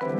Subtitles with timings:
[0.00, 0.12] Welcome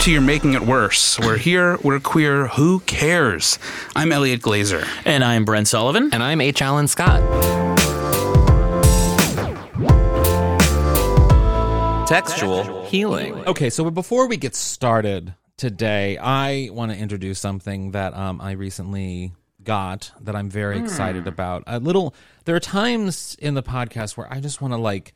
[0.00, 1.18] to You're Making It Worse.
[1.18, 3.58] We're here, we're queer, who cares?
[3.96, 4.86] I'm Elliot Glazer.
[5.06, 6.10] And I'm Brent Sullivan.
[6.12, 6.60] And I'm H.
[6.60, 7.63] Allen Scott.
[12.06, 13.34] Textual healing.
[13.46, 18.52] Okay, so before we get started today, I want to introduce something that um, I
[18.52, 19.32] recently
[19.62, 21.64] got that I'm very excited about.
[21.66, 25.14] A little, there are times in the podcast where I just want to like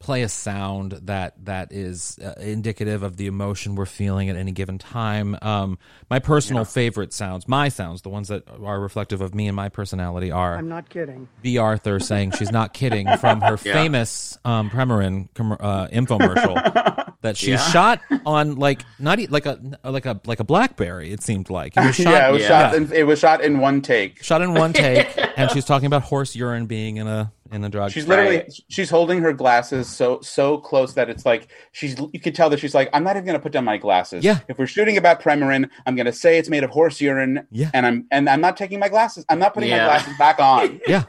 [0.00, 4.52] play a sound that that is uh, indicative of the emotion we're feeling at any
[4.52, 5.36] given time.
[5.40, 5.78] Um,
[6.10, 9.68] my personal favorite sounds, my sounds, the ones that are reflective of me and my
[9.68, 11.28] personality, are I'm not kidding.
[11.42, 17.36] Bea Arthur saying she's not kidding from her famous um, Premarin com- uh, infomercial that
[17.36, 21.10] she shot on like not e- like a like a like a BlackBerry.
[21.10, 22.48] It seemed like it was shot, yeah, it was yeah.
[22.48, 22.74] shot.
[22.74, 24.22] In, it was shot in one take.
[24.22, 27.68] shot in one take, and she's talking about horse urine being in a in a
[27.68, 27.90] drug.
[27.92, 32.32] She's literally she's holding her glasses so so close that it's like she's you can
[32.34, 34.22] tell that she's like I'm not even gonna put down my glasses.
[34.22, 34.40] Yeah.
[34.48, 37.46] If we're shooting about Premarin, I'm gonna say it's made of horse urine.
[37.50, 37.70] Yeah.
[37.72, 39.24] And I'm and I'm not taking my glasses.
[39.30, 39.78] I'm not putting Yeah.
[39.78, 40.80] my glasses back on.
[40.86, 41.04] yeah.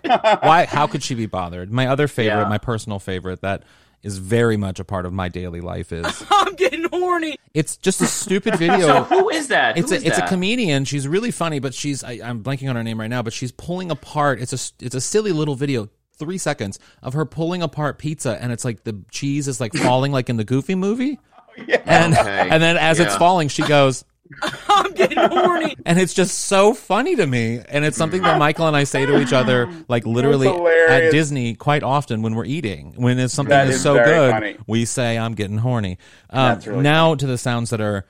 [0.45, 0.65] Why?
[0.65, 1.71] How could she be bothered?
[1.71, 2.49] My other favorite, Yeah.
[2.49, 3.63] my personal favorite, that
[4.05, 7.35] is very much a part of my daily life is I'm getting horny.
[7.53, 8.79] it's just a stupid video.
[8.87, 9.77] So who is that?
[9.77, 10.85] it's Who a is it's a comedian.
[10.85, 13.21] She's really funny, but she's I, I'm blanking on her name right now.
[13.23, 14.39] But she's pulling apart.
[14.41, 18.51] It's a it's a silly little video, three seconds of her pulling apart pizza, and
[18.51, 21.19] it's like the cheese is like falling like in the Goofy movie.
[21.57, 22.49] Oh, and Okay.
[22.51, 24.03] and then as it's falling, she goes,
[24.69, 25.75] I'm getting horny.
[25.85, 27.61] and it's just so funny to me.
[27.69, 31.11] And it's something that Michael and I say to each other, like literally at.
[31.11, 32.93] Disney, quite often when we're eating.
[32.97, 34.57] When it's something That is is so good, funny.
[34.67, 35.97] we say, "I'm getting horny."
[36.29, 38.05] Um, really now to the sounds that are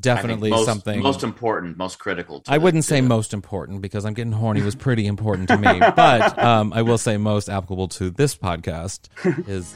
[0.00, 2.40] definitely most, something most important, most critical.
[2.40, 5.58] To I wouldn't say the- most important because I'm getting horny was pretty important to
[5.58, 9.08] me, but um, I will say most applicable to this podcast
[9.48, 9.74] is,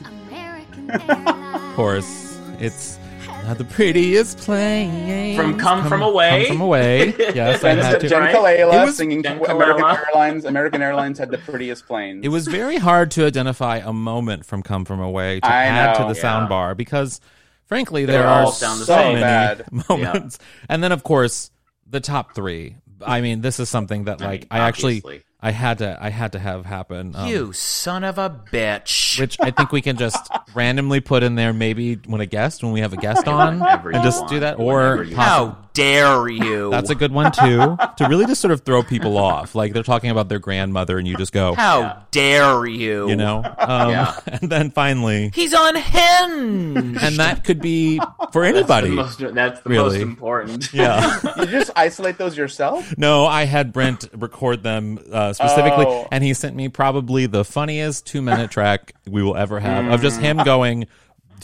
[0.88, 2.98] of course, it's
[3.44, 6.47] not the prettiest plane From Come From Away?
[6.47, 7.14] Come from away.
[7.34, 8.08] Yes, I had to.
[8.08, 8.34] Jen right?
[8.34, 10.44] Colella It was- singing Jen American Airlines.
[10.44, 12.20] American Airlines had the prettiest plane.
[12.22, 15.94] It was very hard to identify a moment from Come From Away to I add
[15.94, 16.48] to know, the sound yeah.
[16.50, 17.20] bar because,
[17.66, 19.20] frankly, They there all are sound the so same.
[19.20, 19.64] many bad.
[19.88, 20.38] moments.
[20.69, 21.50] And then, of course,
[21.88, 22.76] the top three.
[23.04, 25.22] I mean, this is something that, I like, mean, I actually, obviously.
[25.44, 27.16] I had to, I had to have happen.
[27.16, 29.19] Um, You son of a bitch.
[29.19, 32.72] which I think we can just randomly put in there, maybe when a guest, when
[32.72, 34.60] we have a guest on, and just do that.
[34.60, 36.71] Or How dare you?
[36.72, 39.55] that's a good one too, to really just sort of throw people off.
[39.55, 43.09] Like they're talking about their grandmother, and you just go, How dare you?
[43.09, 43.43] you know.
[43.59, 44.19] Um, Yeah.
[44.43, 47.03] And then finally, He's unhinged.
[47.03, 47.99] and that could be
[48.33, 48.88] for That's anybody.
[48.91, 49.99] the most, that's the Really.
[49.99, 50.72] most important.
[50.72, 51.21] yeah.
[51.38, 52.97] you just isolate those yourself?
[52.97, 56.09] No, I had Brent record them uh, specifically, Oh.
[56.10, 60.00] and he sent me probably the funniest two minute track we will ever have of
[60.03, 60.89] just him going t-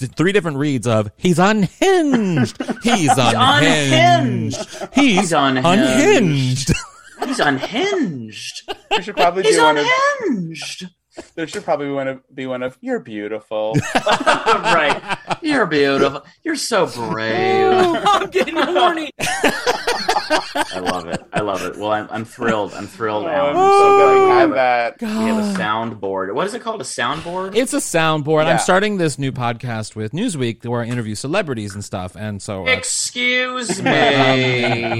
[0.06, 4.56] three different reads of "He's unhinged, he's unhinged,
[4.94, 5.66] he's He's unhinged.
[5.66, 6.72] unhinged."
[7.26, 8.70] He's unhinged.
[8.90, 9.84] There should probably He's be one of
[10.20, 10.86] unhinged.
[11.34, 13.74] there should probably one of, be one of You're beautiful.
[13.96, 15.18] right.
[15.42, 16.24] You're beautiful.
[16.44, 17.72] You're so brave.
[18.06, 19.10] I'm getting horny.
[20.30, 21.20] I love it.
[21.32, 21.76] I love it.
[21.76, 22.74] Well, I'm, I'm thrilled.
[22.74, 25.00] I'm thrilled, Oh, I'm so glad we have, have that.
[25.00, 26.34] we have a soundboard.
[26.34, 26.80] What is it called?
[26.80, 27.54] A soundboard?
[27.56, 28.46] It's a soundboard.
[28.46, 32.66] I'm starting this new podcast with Newsweek where I interview celebrities and stuff, and so
[32.66, 33.90] uh, Excuse me.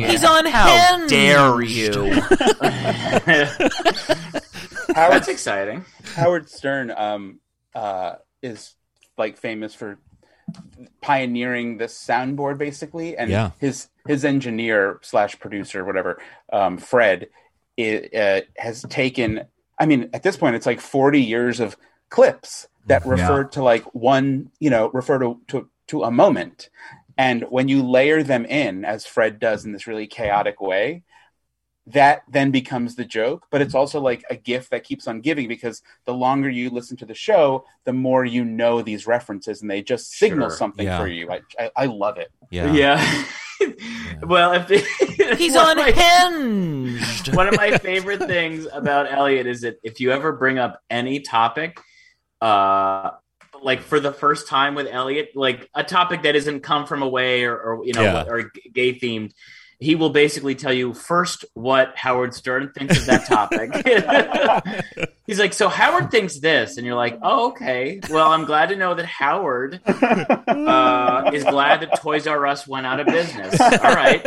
[0.06, 0.52] He's unhinged.
[0.54, 2.12] How dare you?
[4.94, 5.84] Howard, That's exciting.
[6.14, 7.40] Howard Stern um,
[7.74, 8.74] uh, is
[9.16, 9.98] like famous for
[11.00, 13.50] pioneering this soundboard basically, and Yeah.
[13.58, 16.20] his his engineer slash producer whatever
[16.52, 17.28] um, Fred
[17.78, 19.42] i uh, has taken.
[19.78, 21.76] I mean, at this point, it's like forty years of
[22.08, 26.70] clips that refer to like one, you know, refer to to, to a moment.
[27.16, 31.02] And when you layer them in, as Fred does in this really chaotic way,
[31.92, 33.46] that then becomes the joke.
[33.50, 36.96] But it's also like a gift that keeps on giving because the longer you listen
[36.98, 40.56] to the show, the more you know these references and they just signal Sure.
[40.56, 40.98] something Yeah.
[41.00, 41.30] for you.
[41.30, 42.30] I, I, I love it.
[42.50, 43.24] yeah, Yeah.
[44.22, 44.68] well, if
[45.38, 47.34] He's one of my- unhinged.
[47.34, 51.20] one of my favorite things about Elliot is that if you ever bring up any
[51.20, 51.80] topic,
[52.40, 53.10] uh,
[53.62, 57.44] like for the first time with Elliot, like a topic that isn't come from away
[57.44, 58.24] or, or you know Yeah.
[58.28, 59.32] or gay themed,
[59.80, 63.70] he will basically tell you first what Howard Stern thinks of that topic.
[65.26, 68.00] He's like, so Howard thinks this, and you're like, oh, okay.
[68.10, 72.86] Well, I'm glad to know that Howard uh, is glad that Toys R Us went
[72.86, 73.60] out of business.
[73.60, 74.22] All right,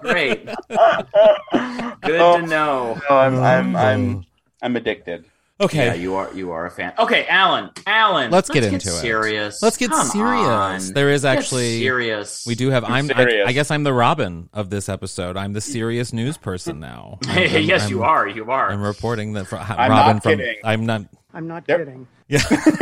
[0.00, 3.00] great, good Oh, to know.
[3.10, 4.26] No, I'm I'm I'm
[4.62, 5.24] I'm addicted.
[5.60, 5.86] Okay.
[5.86, 6.92] Yeah, you are you are a fan.
[6.98, 8.80] Okay, Alan, Alan, Let's get into it.
[8.90, 9.62] serious.
[9.62, 10.88] Let's get Come serious.
[10.88, 10.94] on.
[10.94, 12.44] There is Get actually serious.
[12.46, 12.82] we do have.
[12.84, 13.08] I'm.
[13.14, 13.44] I.
[13.46, 15.36] I guess I'm the Robin of this episode.
[15.36, 17.18] I'm the serious news person now.
[17.28, 18.26] I'm- I'm- yes, I'm- you are.
[18.26, 18.70] You are.
[18.70, 19.46] I'm reporting that.
[19.46, 20.38] For, I'm Robin not from.
[20.38, 20.56] kidding.
[20.64, 21.02] I'm not.
[21.34, 21.78] I'm not Yep.
[21.78, 22.08] kidding.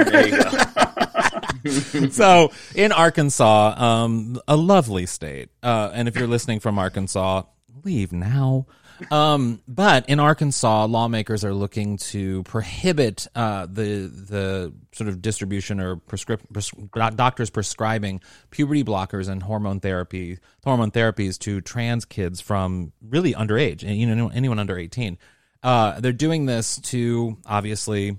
[0.06, 2.08] there you go.
[2.10, 5.50] so in Arkansas, um, a lovely state.
[5.62, 7.42] Uh, and if you're listening from Arkansas,
[7.84, 8.66] leave now.
[9.10, 15.80] Um, but in Arkansas, lawmakers are looking to prohibit uh, the the sort of distribution
[15.80, 18.20] or prescrip- pres- doctors prescribing
[18.50, 24.28] puberty blockers and hormone therapy hormone therapies to trans kids from really underage, you know
[24.28, 25.18] anyone under 18.
[25.62, 28.16] Uh, they're doing this to obviously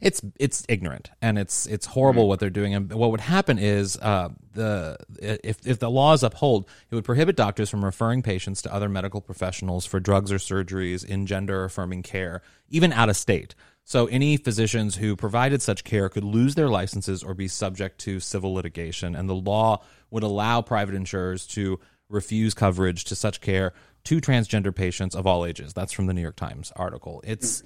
[0.00, 2.74] it's it's ignorant and it's it's horrible what they're doing.
[2.74, 7.04] And what would happen is uh, the if if the law is upheld it would
[7.04, 11.64] prohibit doctors from referring patients to other medical professionals for drugs or surgeries in gender
[11.64, 13.54] affirming care even out of state.
[13.84, 18.20] So any physicians who provided such care could lose their licenses or be subject to
[18.20, 19.16] civil litigation.
[19.16, 23.72] And the law would allow private insurers to refuse coverage to such care
[24.04, 25.72] to transgender patients of all ages.
[25.72, 27.20] That's from the New York Times article.
[27.26, 27.62] It's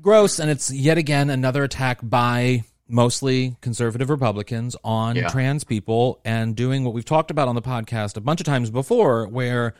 [0.00, 5.28] gross and it's yet again another attack by mostly conservative republicans on Yeah.
[5.28, 8.70] trans people and doing what we've talked about on the podcast a bunch of times
[8.70, 9.74] before where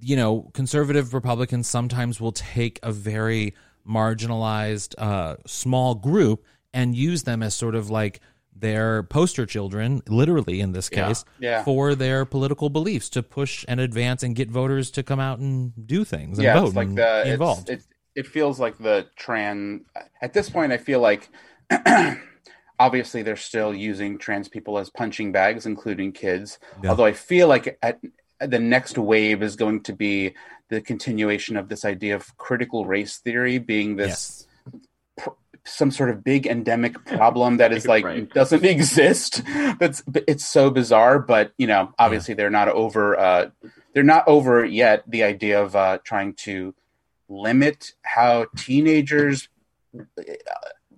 [0.00, 3.54] you know conservative republicans sometimes will take a very
[3.88, 6.44] marginalized uh, small group
[6.74, 8.20] and use them as sort of like
[8.54, 11.62] their poster children literally in this case Yeah.
[11.62, 15.72] for their political beliefs to push and advance and get voters to come out and
[15.86, 17.70] do things and yeah, vote it's like and the be it's, involved
[18.18, 19.82] it it feels like the trans.
[20.20, 21.28] At this point, I feel like
[22.78, 26.58] obviously they're still using trans people as punching bags, including kids.
[26.82, 26.90] Yeah.
[26.90, 28.00] Although I feel like at,
[28.40, 30.34] the next wave is going to be
[30.68, 34.44] the continuation of this idea of critical race theory being this yes
[35.64, 38.32] some sort of big endemic problem that is like Right.
[38.32, 39.42] doesn't exist.
[39.78, 43.18] That's it's so bizarre, but you know, obviously they're not over.
[43.18, 43.50] Uh,
[43.92, 45.04] they're not over yet.
[45.06, 46.74] The idea of uh, trying to
[47.28, 49.48] limit how teenagers,
[49.98, 50.22] uh,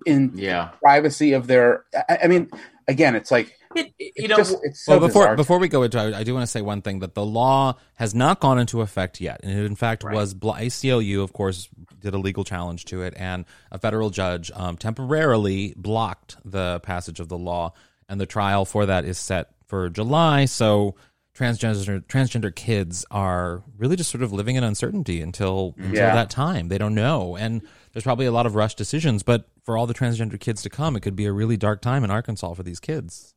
[0.05, 0.69] in Yeah.
[0.81, 2.49] privacy of their, I, I mean,
[2.87, 5.35] again, it's like It, you it's know, just it's so well, before bizarre.
[5.35, 7.75] before we go into, I, I do want to say one thing that the law
[7.95, 10.13] has not gone into effect yet, and it in fact Right.
[10.15, 11.69] was blo- ACLU, of course,
[11.99, 17.19] did a legal challenge to it, and a federal judge um, temporarily blocked the passage
[17.19, 17.73] of the law,
[18.09, 20.45] and the trial for that is set for July.
[20.45, 20.95] So
[21.37, 26.13] transgender transgender kids are really just sort of living in uncertainty until until Yeah.
[26.15, 26.67] that time.
[26.67, 27.61] They don't know, and
[27.93, 29.23] there's probably a lot of rushed decisions.
[29.23, 32.03] But for all the transgender kids to come, it could be a really dark time
[32.03, 33.33] in Arkansas for these kids.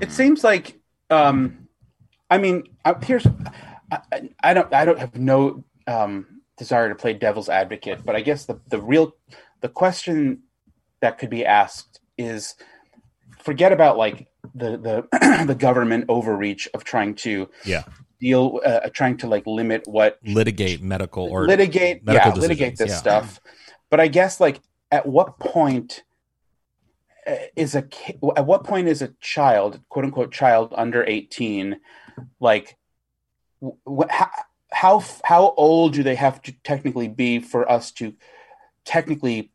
[0.00, 0.78] It seems like,
[1.10, 1.68] um,
[2.30, 3.26] I mean, uh, here's,
[3.90, 6.26] I, I- I don't, I don't have no um,
[6.58, 9.12] desire to play devil's advocate, but I guess the the real,
[9.60, 10.42] the question
[11.00, 12.54] that could be asked is,
[13.42, 17.84] forget about like the the the government overreach of trying to Yeah.
[18.20, 22.90] deal, uh, trying to like limit what litigate medical or litigate medical yeah litigate this
[22.90, 22.96] yeah.
[22.96, 23.40] stuff
[23.90, 26.02] but i guess like at what point
[27.26, 27.84] uh, is a
[28.36, 31.78] at what point is a child quote unquote child under 18
[32.40, 32.76] like
[33.62, 34.30] wh- how,
[34.72, 38.14] how how old do they have to technically be for us to
[38.84, 39.52] technically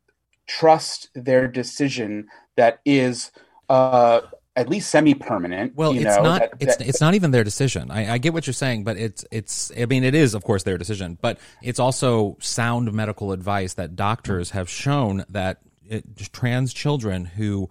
[0.48, 3.32] trust their decision that is
[3.70, 4.22] uh
[4.56, 6.42] at least semi-permanent Well, you it's know, not.
[6.42, 7.90] that- it's that- it's not even their decision.
[7.90, 9.72] I, I get what you're saying, but it's it's.
[9.78, 13.96] I mean, it is of course their decision, but it's also sound medical advice that
[13.96, 17.70] doctors have shown that it, trans children who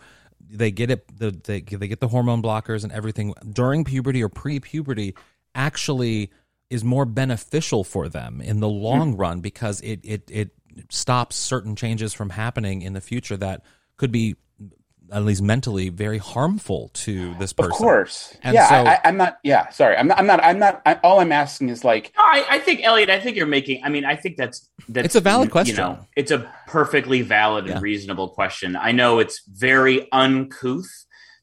[0.50, 4.28] they get it the they, they get the hormone blockers and everything during puberty or
[4.28, 5.14] pre-puberty
[5.54, 6.30] actually
[6.68, 8.76] is more beneficial for them in the hmm.
[8.76, 10.50] long run because it it it
[10.88, 13.62] stops certain changes from happening in the future that
[13.96, 14.36] could be
[15.12, 17.72] at least mentally very harmful to this person.
[17.72, 18.36] Of course.
[18.42, 19.38] And yeah, so- I, I, I'm not.
[19.44, 19.96] Yeah, sorry.
[19.96, 20.18] I'm not.
[20.18, 20.42] I'm not.
[20.42, 20.82] I'm not.
[20.86, 23.10] I, all I'm asking is like, No, I, I think Elliot.
[23.10, 23.82] I think you're making.
[23.84, 25.76] I mean, I think that's that's It's a valid question.
[25.76, 26.00] you question.
[26.00, 27.74] know, it's a perfectly valid Yeah.
[27.74, 28.74] and reasonable question.
[28.76, 30.90] I know it's very uncouth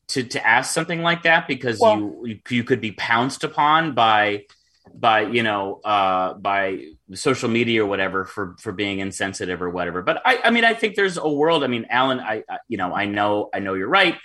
[0.09, 3.93] to to ask something like that because Well- you, you you could be pounced upon
[3.93, 4.45] by
[4.93, 10.01] by you know uh by social media or whatever for for being insensitive or whatever
[10.01, 12.77] but i i mean i think there's a world i mean alan i, I you
[12.77, 14.15] know i know i know you're right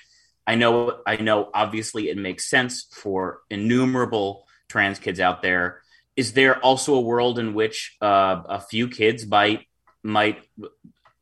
[0.47, 5.81] i know i know obviously it makes sense for innumerable trans kids out there
[6.17, 9.67] is there also a world in which uh, a few kids might
[10.03, 10.43] might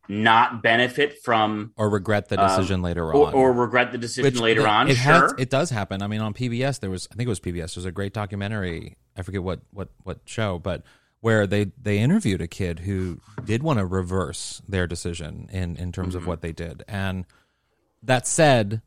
[0.09, 4.41] not benefit from or regret the um, decision later on or regret the decision Which
[4.41, 4.89] later it, on?
[4.89, 5.13] It sure.
[5.13, 6.03] has, it does happen.
[6.03, 7.75] I mean, on PBS, there was I think it was PBS.
[7.75, 8.97] There's a great documentary.
[9.17, 10.83] I forget what what what show, but
[11.23, 15.91] where they they interviewed a kid who did want to reverse their decision in in
[15.93, 16.19] terms Mm-hmm.
[16.19, 16.85] of what they did.
[16.87, 17.25] And
[18.03, 18.83] that said,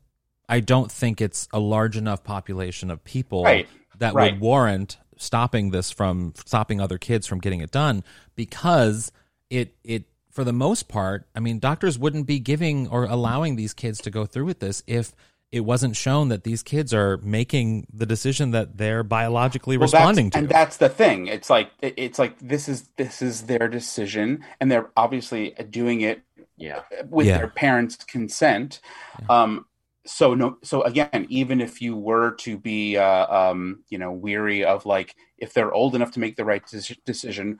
[0.48, 3.66] I don't think it's a large enough population of people Right.
[3.98, 4.32] that Right.
[4.32, 8.04] would warrant stopping this from stopping other kids from getting it done
[8.36, 9.10] because
[9.50, 13.72] it it for the most part, I mean, doctors wouldn't be giving or allowing these
[13.72, 15.14] kids to go through with this if
[15.52, 20.30] it wasn't shown that these kids are making the decision that they're biologically Well, responding
[20.30, 20.38] to.
[20.38, 24.70] and that's the thing it's like it's like this is this is their decision and
[24.70, 26.22] they're obviously doing it
[26.56, 26.82] yeah.
[27.08, 27.38] with Yeah.
[27.38, 28.80] their parents consent
[29.28, 29.66] um
[30.04, 34.64] so no so again even if you were to be uh, um you know weary
[34.64, 37.58] of like if they're old enough to make the right deci- decision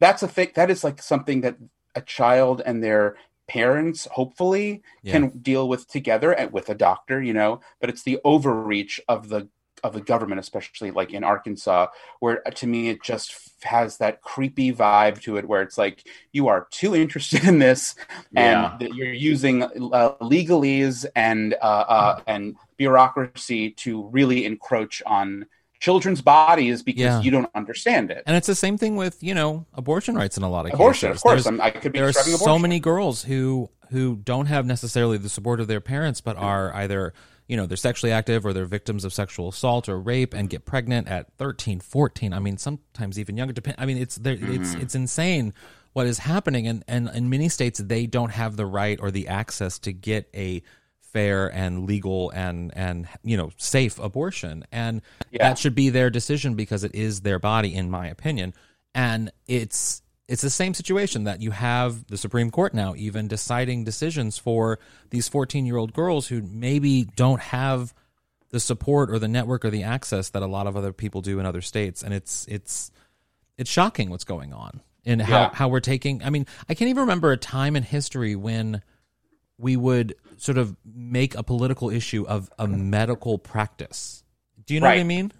[0.00, 1.56] that's a thing that is like something that
[1.94, 3.16] a child and their
[3.48, 5.12] parents hopefully Yeah.
[5.12, 9.28] can deal with together and with a doctor you know but it's the overreach of
[9.28, 9.48] the
[9.82, 11.86] of the government especially like in arkansas
[12.20, 16.06] where uh, to me it just has that creepy vibe to it where it's like
[16.32, 17.94] you are too interested in this
[18.30, 18.70] Yeah.
[18.70, 19.68] and that you're using uh,
[20.20, 25.46] legalese and uh, uh, and bureaucracy to really encroach on
[25.82, 27.20] children's bodies because Yeah.
[27.20, 28.22] you don't understand it.
[28.24, 31.08] And it's the same thing with you know abortion rights in a lot of Abortion,
[31.10, 31.22] cases.
[31.22, 32.62] of course, I could be there are so abortion.
[32.62, 37.12] many girls who who don't have necessarily the support of their parents, but are either
[37.48, 40.64] you know they're sexually active or they're victims of sexual assault or rape and get
[40.64, 42.32] pregnant at 13, 14.
[42.32, 43.52] I mean, sometimes even younger.
[43.52, 43.74] Depend.
[43.78, 44.34] I mean, it's there.
[44.34, 44.80] It's mm-hmm.
[44.82, 45.52] it's insane
[45.94, 49.26] what is happening, and and in many states they don't have the right or the
[49.26, 50.62] access to get a
[51.12, 55.48] fair and legal and and you know safe abortion and Yeah.
[55.48, 58.54] that should be their decision because it is their body in my opinion
[58.94, 63.84] and it's it's the same situation that you have the Supreme Court now even deciding
[63.84, 64.78] decisions for
[65.10, 67.92] these 14 year old girls who maybe don't have
[68.50, 71.38] the support or the network or the access that a lot of other people do
[71.38, 72.90] in other states and it's it's
[73.58, 75.50] it's shocking what's going on and how, Yeah.
[75.54, 78.80] how we're taking i mean i can't even remember a time in history when
[79.62, 84.24] we would sort of make a political issue of a medical practice
[84.66, 85.32] do you know what i mean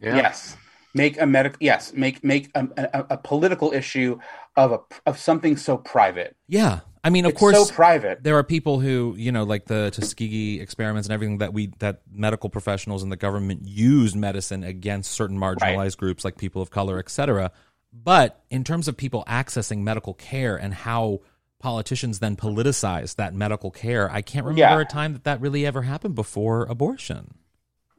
[0.00, 0.16] Yeah.
[0.16, 0.56] Yes,
[0.94, 1.58] make a medical.
[1.60, 4.18] Yes, make make a, a, a political issue
[4.56, 6.34] of a of something so private.
[6.48, 8.22] yeah i mean of It's course so private.
[8.24, 12.02] there are people who you know like the tuskegee experiments and everything that we that
[12.10, 16.98] medical professionals and the government used medicine against certain marginalized groups like people of color
[16.98, 17.52] etc
[17.92, 21.20] but in terms of people accessing medical care and how
[21.60, 24.80] politicians then politicize that medical care i can't remember Yeah.
[24.80, 27.34] a time that that really ever happened before abortion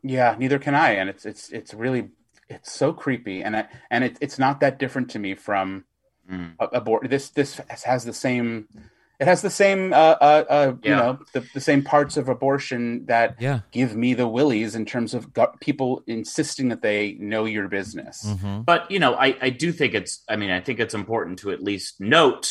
[0.04, 2.10] Yeah, neither can I, and it's it's it's really
[2.50, 5.86] it's so creepy, and I, and it, it's not that different to me from
[6.32, 6.54] Mm.
[6.60, 7.10] a- abort.
[7.10, 8.68] This this has the same.
[9.20, 13.06] It has the same, uh, uh, uh, you know, the, the same parts of abortion
[13.06, 17.46] that yeah give me the willies in terms of go- people insisting that they know
[17.46, 18.26] your business.
[18.42, 20.24] hmm But you know, I, I do think it's.
[20.28, 22.46] I mean, I think it's important to at least note,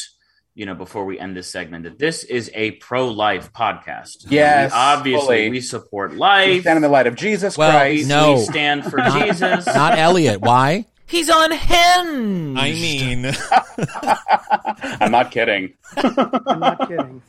[0.55, 4.27] you know, before we end this segment, that this is a pro-life podcast.
[4.29, 5.51] Yes, We- obviously, fully.
[5.51, 6.61] we support We life.
[6.63, 8.09] stand in the light of Jesus Well, Christ.
[8.09, 8.35] no.
[8.35, 9.67] We stand for Jesus.
[9.67, 12.59] not elliot why He's unhinged.
[12.59, 13.27] i mean
[15.01, 15.73] I'm not kidding.
[15.97, 17.23] I'm not kidding.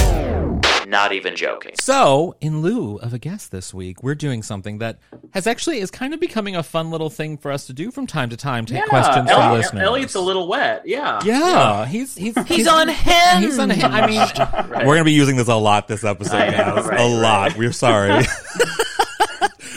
[0.86, 1.72] Not even joking.
[1.80, 4.98] So, in lieu of a guest this week, we're doing something that
[5.34, 8.06] has actually is kind of becoming a fun little thing for us to do from
[8.06, 8.66] time to time.
[8.66, 9.82] Take Yeah, questions from listeners.
[9.82, 10.82] Elliot's a little wet.
[10.86, 11.20] Yeah.
[11.24, 13.44] Yeah, he's he's He's unhinged.
[13.44, 13.84] He's unhinged.
[13.84, 14.20] I mean,
[14.86, 16.86] we're gonna be using this a lot this episode, I know, guys.
[16.86, 17.20] right, a right.
[17.20, 17.56] lot.
[17.56, 18.24] We're sorry.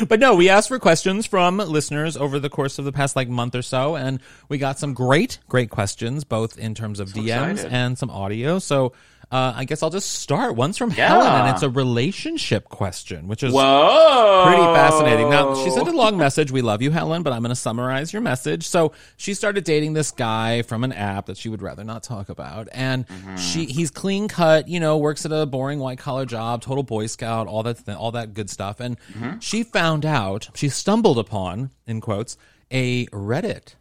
[0.07, 3.27] But no, we asked for questions from listeners over the course of the past like
[3.27, 7.51] month or so, and we got some great, great questions, both in terms of DMs
[7.51, 7.73] excited.
[7.73, 8.59] and some audio.
[8.59, 8.93] So
[9.31, 10.55] uh, I guess I'll just start.
[10.55, 11.09] One's from Yeah.
[11.09, 14.43] Helen, and it's a relationship question, which is Whoa.
[14.47, 15.29] pretty fascinating.
[15.29, 16.51] Now, she sent a long message.
[16.51, 18.67] We love you, Helen, but I'm going to summarize your message.
[18.67, 22.29] So, she started dating this guy from an app that she would rather not talk
[22.29, 23.05] about, and
[23.37, 27.05] she he's clean cut, you know, works at a boring white collar job, total boy
[27.07, 28.79] scout, all that th- all that good stuff.
[28.79, 28.97] And
[29.39, 32.35] she found out, she stumbled upon in quotes
[32.71, 33.75] a Reddit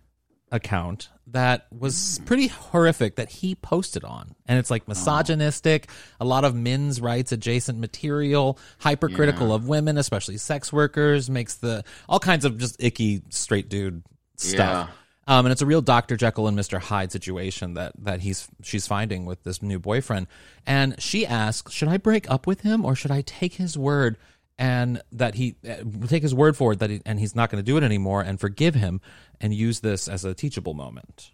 [0.51, 4.35] account that was pretty horrific that he posted on.
[4.47, 5.89] And it's like misogynistic,
[6.21, 11.85] a lot of men's rights adjacent material, hypercritical of women, especially sex workers, makes the
[12.09, 14.03] all kinds of just icky straight dude
[14.37, 14.91] stuff.
[15.27, 16.17] Um, and it's a real Dr.
[16.17, 16.81] Jekyll and Mr.
[16.81, 20.27] Hyde situation that that he's she's finding with this new boyfriend.
[20.67, 24.17] And she asks, should I break up with him or should I take his word
[24.59, 25.77] and that he uh,
[26.09, 28.23] take his word for it that he, and he's not going to do it anymore
[28.23, 29.01] and forgive him
[29.41, 31.31] and use this as a teachable moment.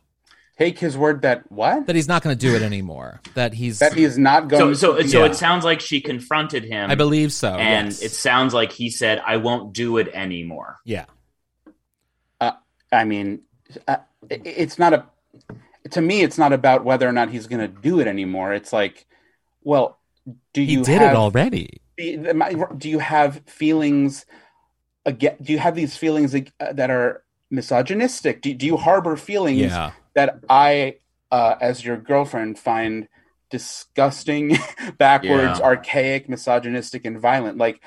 [0.58, 1.86] Take his word that what?
[1.86, 3.20] That he's not going to do it anymore.
[3.34, 4.74] That he's That he's not going.
[4.76, 5.30] so, so Yeah.
[5.30, 6.90] it sounds like she confronted him.
[6.90, 7.54] I believe so.
[7.56, 8.02] and yes.
[8.02, 11.06] it sounds like he said, "I won't do it anymore." yeah.
[12.92, 13.40] I mean,
[13.88, 13.96] uh,
[14.30, 15.06] it- it's not a.
[15.90, 18.54] To me, it's not about whether or not he's going to do it anymore.
[18.54, 19.04] It's like,
[19.62, 19.98] well,
[20.52, 21.80] do He you did have, it already.
[21.96, 24.26] The- the- my- do you have feelings
[25.06, 29.60] again do you have these feelings uh, that are misogynistic do, do you harbor feelings
[29.72, 29.92] Yeah.
[30.14, 30.96] that i
[31.30, 33.08] uh, as your girlfriend find
[33.50, 34.56] disgusting
[34.98, 35.64] backwards Yeah.
[35.64, 37.80] archaic misogynistic and violent like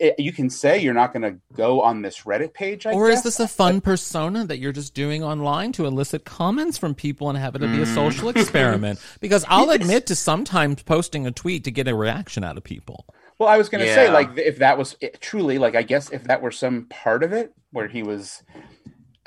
[0.00, 3.08] it, you can say you're not going to go on this reddit page I or
[3.10, 7.28] is this a fun persona that you're just doing online to elicit comments from people
[7.28, 7.94] and have it to be a Mm.
[7.94, 8.98] social experiment?
[9.20, 13.06] Because I'll admit to sometimes posting a tweet to get a reaction out of people.
[13.38, 16.10] Well, I was going to say, like, if that was it, truly, like, I guess
[16.10, 18.42] if that were some part of it where he was,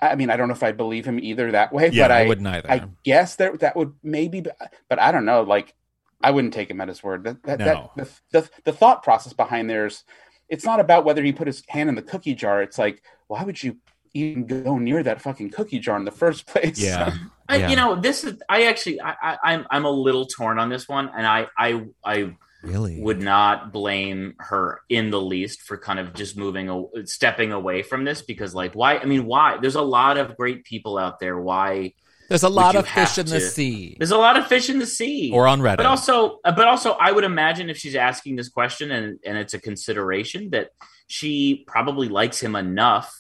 [0.02, 2.24] I mean, I don't know if I believe him either that way, Yeah, but I
[2.24, 2.72] I, wouldn't either.
[2.72, 4.42] I guess that that would maybe,
[4.90, 5.42] but I don't know.
[5.42, 5.74] Like,
[6.22, 7.26] I wouldn't take him at his word.
[7.26, 7.92] That, that, No.
[7.98, 10.04] that the, the the thought process behind there's,
[10.50, 12.62] it's not about whether he put his hand in the cookie jar.
[12.62, 13.78] It's like, why would you
[14.14, 16.80] even go near that fucking cookie jar in the first place?
[16.80, 17.14] Yeah.
[17.50, 17.70] I, Yeah.
[17.70, 18.42] You know, this is.
[18.50, 21.86] I actually, I, I, I'm, I'm a little torn on this one, and I, I,
[22.04, 22.36] I
[22.68, 23.02] Really?
[23.02, 28.04] would not blame her in the least for kind of just moving, stepping away from
[28.04, 28.98] this because, like, why?
[28.98, 29.58] I mean, why?
[29.62, 31.40] There's a lot of great people out there.
[31.40, 31.94] Why?
[32.30, 33.96] There's a lot of fish in the sea.
[33.98, 35.32] There's a lot of fish in the sea.
[35.34, 35.78] Or on Reddit.
[35.78, 39.38] but also uh, but also i would imagine if she's asking this question and and
[39.38, 40.72] it's a consideration that
[41.08, 43.14] she probably likes him enough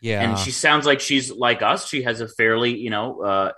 [0.00, 0.20] yeah.
[0.20, 3.52] and she sounds like she's like us she has a fairly you know uh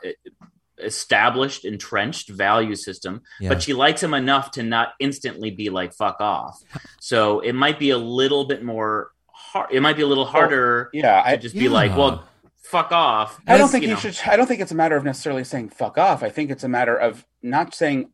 [0.79, 3.49] established entrenched value system Yeah.
[3.51, 6.61] but she likes him enough to not instantly be like fuck off
[7.01, 10.91] so it might be a little bit more hard it might be a little harder
[10.93, 11.23] yeah.
[11.23, 12.25] to I, just be like well
[12.57, 14.01] fuck off I don't think you you know.
[14.01, 14.19] should.
[14.27, 16.69] I don't think it's a matter of necessarily saying "fuck off." I think it's a
[16.69, 18.11] matter of not saying.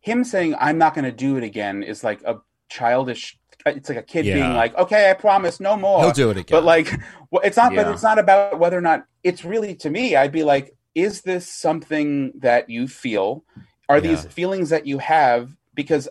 [0.00, 2.36] Him saying "I'm not going to do it again" is like a
[2.70, 3.38] childish.
[3.66, 4.34] It's like a kid Yeah.
[4.36, 6.56] being like, "Okay, I promise, no more." He'll do it again.
[6.56, 6.90] But like,
[7.30, 7.74] well, it's not.
[7.74, 9.04] But it's not about whether or not.
[9.22, 10.16] It's really to me.
[10.16, 13.44] I'd be like, "Is this something that you feel?
[13.88, 16.08] Are these feelings that you have?" Because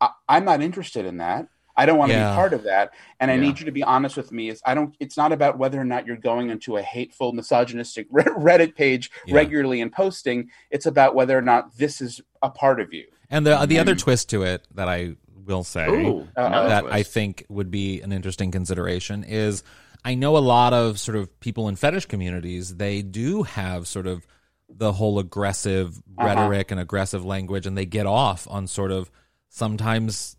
[0.00, 1.48] I, I'm not interested in that.
[1.78, 2.30] I don't want to Yeah.
[2.30, 3.40] be part of that, and I Yeah.
[3.40, 4.48] need you to be honest with me.
[4.48, 4.96] Is I don't.
[4.98, 9.36] It's not about whether or not you're going into a hateful, misogynistic Reddit page Yeah.
[9.36, 10.50] regularly and posting.
[10.70, 13.04] It's about whether or not this is a part of you.
[13.28, 13.98] and the the other mm-hmm.
[14.04, 16.94] twist to it that I will say Ooh, that twist.
[16.94, 19.62] I think would be an interesting consideration is
[20.04, 24.06] I know a lot of sort of people in fetish communities, they do have sort
[24.06, 24.26] of
[24.68, 26.26] the whole aggressive Uh-huh.
[26.26, 29.10] rhetoric and aggressive language, and they get off on sort of
[29.48, 30.36] sometimes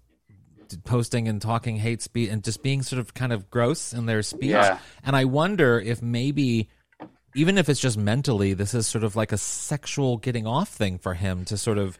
[0.83, 4.21] posting and talking hate speech and just being sort of kind of gross in their
[4.21, 4.49] speech.
[4.49, 4.79] Yeah.
[5.03, 6.67] And I wonder if maybe
[7.35, 10.97] even if it's just mentally, this is sort of like a sexual getting off thing
[10.97, 11.97] for him to sort of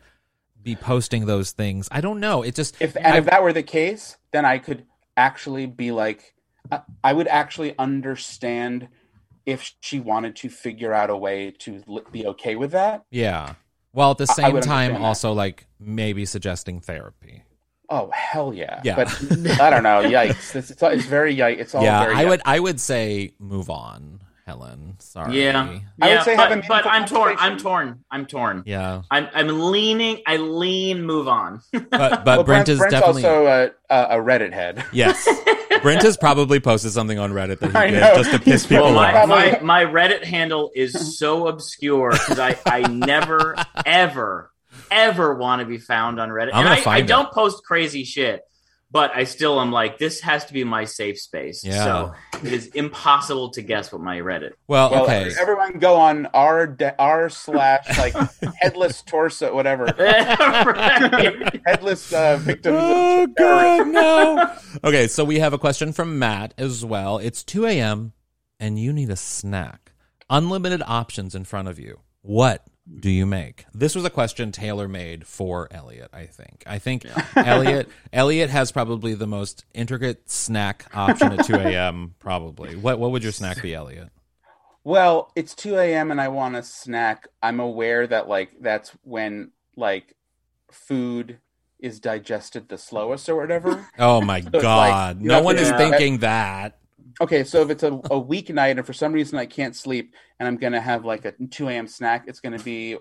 [0.62, 1.88] be posting those things.
[1.91, 2.41] I don't know.
[2.41, 5.91] It just If and I- if that were the case, then I could actually be
[5.91, 6.34] like,
[7.04, 8.88] I, would actually understand
[9.46, 13.06] if she wanted to figure out a way to be okay with that.
[13.12, 13.54] Yeah.
[13.92, 15.02] While at the same time, understand that.
[15.02, 17.44] also like maybe suggesting therapy.
[17.90, 18.82] Oh hell yeah!
[18.84, 18.96] Yeah.
[18.96, 19.08] but
[19.62, 20.04] I don't know.
[20.04, 20.56] Yikes!
[20.56, 21.60] It's, it's, it's very yikes.
[21.60, 22.30] It's all yeah, very I yikes.
[22.30, 22.42] would.
[22.44, 24.96] I would say move on, Helen.
[25.00, 25.44] Sorry.
[25.44, 27.36] Yeah, I would yeah, say have a but, but I'm torn.
[27.38, 28.06] I'm torn.
[28.10, 28.64] I'm torn.
[28.66, 29.02] Yeah.
[29.12, 30.22] I'm I'm leaning.
[30.26, 31.04] I lean.
[31.04, 31.62] Move on.
[31.74, 34.86] But but Well, Brent is Brent's definitely also a, a, a Reddit head.
[34.94, 35.28] yes.
[35.82, 38.94] Brent has probably posted something on Reddit that he did just to piss people well,
[38.94, 39.28] my, off.
[39.28, 44.50] Probably- my my Reddit handle is so obscure because I I never ever
[44.90, 46.52] ever want to be found on Reddit.
[46.54, 47.08] I'm and gonna I, I find it.
[47.08, 48.44] don't post crazy shit.
[48.89, 51.62] But I still am like, this has to be my safe space.
[51.63, 51.84] Yeah.
[51.84, 54.52] So it is impossible to guess what my Reddit.
[54.67, 55.30] Well, Well, okay.
[55.38, 58.15] everyone go on r de- r slash like
[58.62, 59.88] headless torso whatever
[61.65, 62.78] headless uh, victims.
[62.80, 63.36] Oh of.
[63.36, 64.56] God, no.
[64.84, 67.17] okay, so we have a question from Matt as well.
[67.17, 68.13] It's 2 a.m.
[68.60, 69.91] and you need a snack.
[70.30, 72.00] Unlimited options in front of you.
[72.21, 72.65] What
[73.00, 73.65] do you make?
[73.73, 76.63] This was a question tailor made for Elliot, I think.
[76.65, 82.15] I think Elliot Elliot has probably the most intricate snack option at 2 a.m.
[82.19, 82.76] Probably.
[82.76, 84.10] What what would your snack be, Elliot?
[84.84, 86.12] Well, it's 2 a.m.
[86.12, 87.28] and I want a snack.
[87.43, 90.15] I'm aware that like that's when like
[90.71, 91.39] food
[91.80, 93.88] is digested the slowest or whatever.
[94.00, 95.21] Oh my like, God!
[95.21, 96.80] you no one is thinking that.
[97.22, 100.48] Okay, so if it's a, a weeknight and for some reason I can't sleep and
[100.48, 101.88] I'm gonna have like a 2 a.m.
[101.88, 102.98] snack, it's gonna be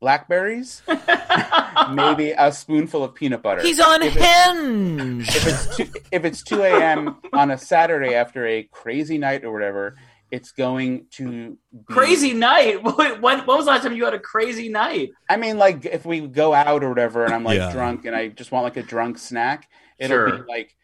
[0.00, 0.82] blackberries,
[1.92, 3.62] maybe a spoonful of peanut butter.
[3.62, 5.34] He's unhinged.
[5.36, 7.16] if it's two, if it's two a.m.
[7.32, 9.96] on a Saturday after a crazy night or whatever,
[10.30, 12.82] it's going to be, Crazy night.
[12.96, 15.10] When, when was the last time you had a crazy night?
[15.28, 17.72] I mean, like if we go out or whatever, and I'm like Yeah.
[17.72, 20.38] drunk, and I just want like a drunk snack, it'll Sure.
[20.38, 20.76] be like.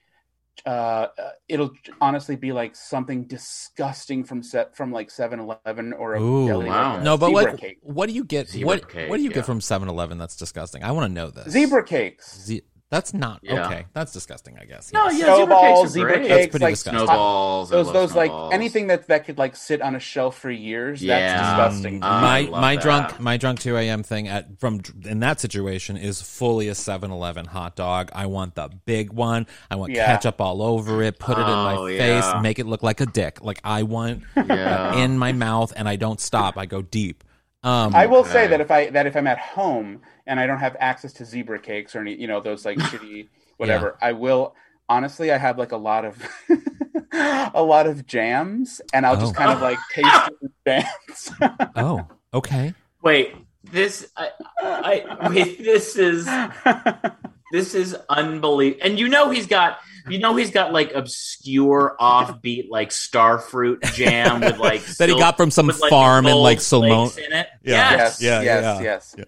[0.67, 0.69] Uh,
[1.19, 1.71] uh, it'll
[2.01, 6.93] honestly be like something disgusting from set from like 7-Eleven or a Ooh, deli, wow.
[6.93, 7.79] like a No, but what cake.
[7.83, 8.49] what do you get?
[8.49, 9.37] Zebra what cake, what do you yeah.
[9.37, 10.83] get from 7-Eleven that's disgusting?
[10.83, 11.53] I want to know this.
[11.53, 12.41] zebra cakes.
[12.43, 13.67] Ze- that's not Yeah.
[13.67, 13.87] okay.
[13.93, 14.59] That's disgusting.
[14.61, 14.93] I guess.
[14.93, 15.13] No, yes.
[15.21, 16.29] yeah, zebra snowballs, cakes are zebra great.
[16.29, 17.07] That's cakes, like disgusting.
[17.07, 17.73] Snowballs.
[17.73, 20.51] I those love those like anything that that could like sit on a shelf for
[20.51, 21.03] years.
[21.03, 21.19] Yeah.
[21.19, 22.03] That's disgusting.
[22.03, 22.83] Um, my my that.
[22.83, 24.03] drunk my drunk 2 a.m.
[24.03, 28.11] thing at from in that situation is fully a 7-Eleven hot dog.
[28.15, 29.47] I want the big one.
[29.71, 30.07] I want Yeah.
[30.07, 31.19] ketchup all over it.
[31.19, 32.25] Put it in my Oh, face.
[32.43, 33.43] Make it look like a dick.
[33.43, 34.97] Like I want Yeah.
[34.97, 36.59] in my mouth, and I don't stop.
[36.59, 37.23] I go deep.
[37.63, 38.31] Um, I will Okay.
[38.33, 41.25] say that if I that if I'm at home and I don't have access to
[41.25, 44.55] zebra cakes or any you know those like shitty whatever, I will
[44.89, 46.17] honestly I have like a lot of
[47.13, 49.39] a lot of jams and I'll just Oh.
[49.39, 51.31] kind of like taste the jams.
[51.77, 52.75] oh, okay.
[53.03, 54.31] Wait, this I,
[54.63, 55.63] I wait.
[55.63, 56.27] This is
[57.53, 58.81] this is unbelievable.
[58.87, 64.41] And you know he's got you know he's got like obscure offbeat like starfruit jam
[64.41, 67.11] with like That he got from some with, like, farm in gold like Salmon.
[67.19, 67.49] in it.
[67.63, 67.91] Yeah.
[67.93, 68.21] Yes.
[68.23, 69.25] yes, Yeah, yes, yeah.
[69.25, 69.27] yes.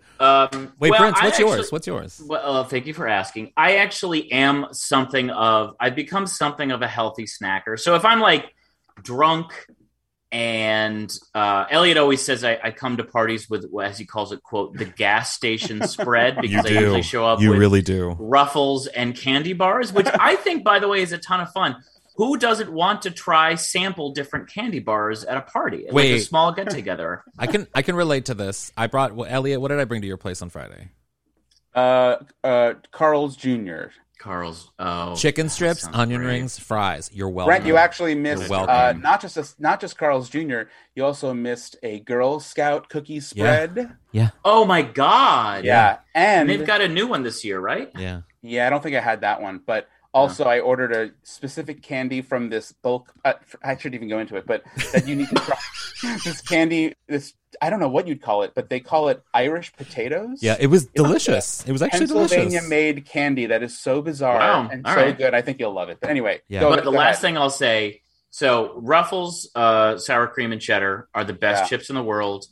[0.52, 1.72] Um, Wait, well, Prince, I what's actually- yours?
[1.72, 2.22] What's yours?
[2.24, 3.52] Well, uh, thank you for asking.
[3.56, 7.78] I actually am something of I've become something of a healthy snacker.
[7.78, 8.54] So if I'm like
[9.02, 9.52] drunk
[10.32, 14.42] and uh, Elliot always says I, I come to parties with as he calls it
[14.42, 18.16] quote the gas station spread because I usually show up with do.
[18.18, 21.76] ruffles and candy bars, which I think by the way is a ton of fun.
[22.16, 26.14] Who doesn't want to try sample different candy bars at a party, like Wait.
[26.14, 27.24] a small get together?
[27.38, 28.72] I can I can relate to this.
[28.76, 29.60] I brought well, Elliot.
[29.60, 30.90] What did I bring to your place on Friday?
[31.74, 33.84] Uh, uh, Carl's Jr.
[34.22, 36.34] Carl's oh Chicken strips, onion great.
[36.34, 37.10] rings, fries.
[37.12, 37.48] You're welcome.
[37.50, 40.62] Brent, you actually missed uh, not just a, not just Carl's Jr.
[40.94, 43.96] You also missed a Girl Scout cookie spread.
[44.12, 44.30] Yeah.
[44.44, 45.64] Oh my god!
[45.64, 47.90] Yeah, and And they've got a new one this year, right?
[47.98, 48.20] Yeah.
[48.42, 52.20] Yeah, I don't think I had that one, but also I ordered a specific candy
[52.22, 53.12] from this bulk.
[53.24, 55.56] Uh, I shouldn't even go into it, but that you need to try
[56.24, 56.94] this candy.
[57.08, 60.42] This I don't know what you'd call it, but they call it Irish potatoes.
[60.42, 61.64] Yeah, it was delicious.
[61.66, 62.68] It was actually Pennsylvania delicious.
[62.68, 65.16] made candy that is so bizarre Wow, and all so right.
[65.16, 65.34] good.
[65.34, 65.98] I think you'll love it.
[66.00, 66.60] But anyway, Yeah.
[66.60, 67.20] go- but the go last ahead.
[67.22, 71.68] thing I'll say, so Ruffles, uh, sour cream and cheddar are the best Yeah.
[71.76, 72.46] chips in the world.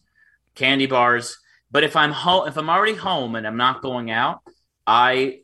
[0.54, 1.38] Candy bars,
[1.70, 4.40] but if I'm home, if I'm already home and I'm not going out,
[4.86, 5.40] I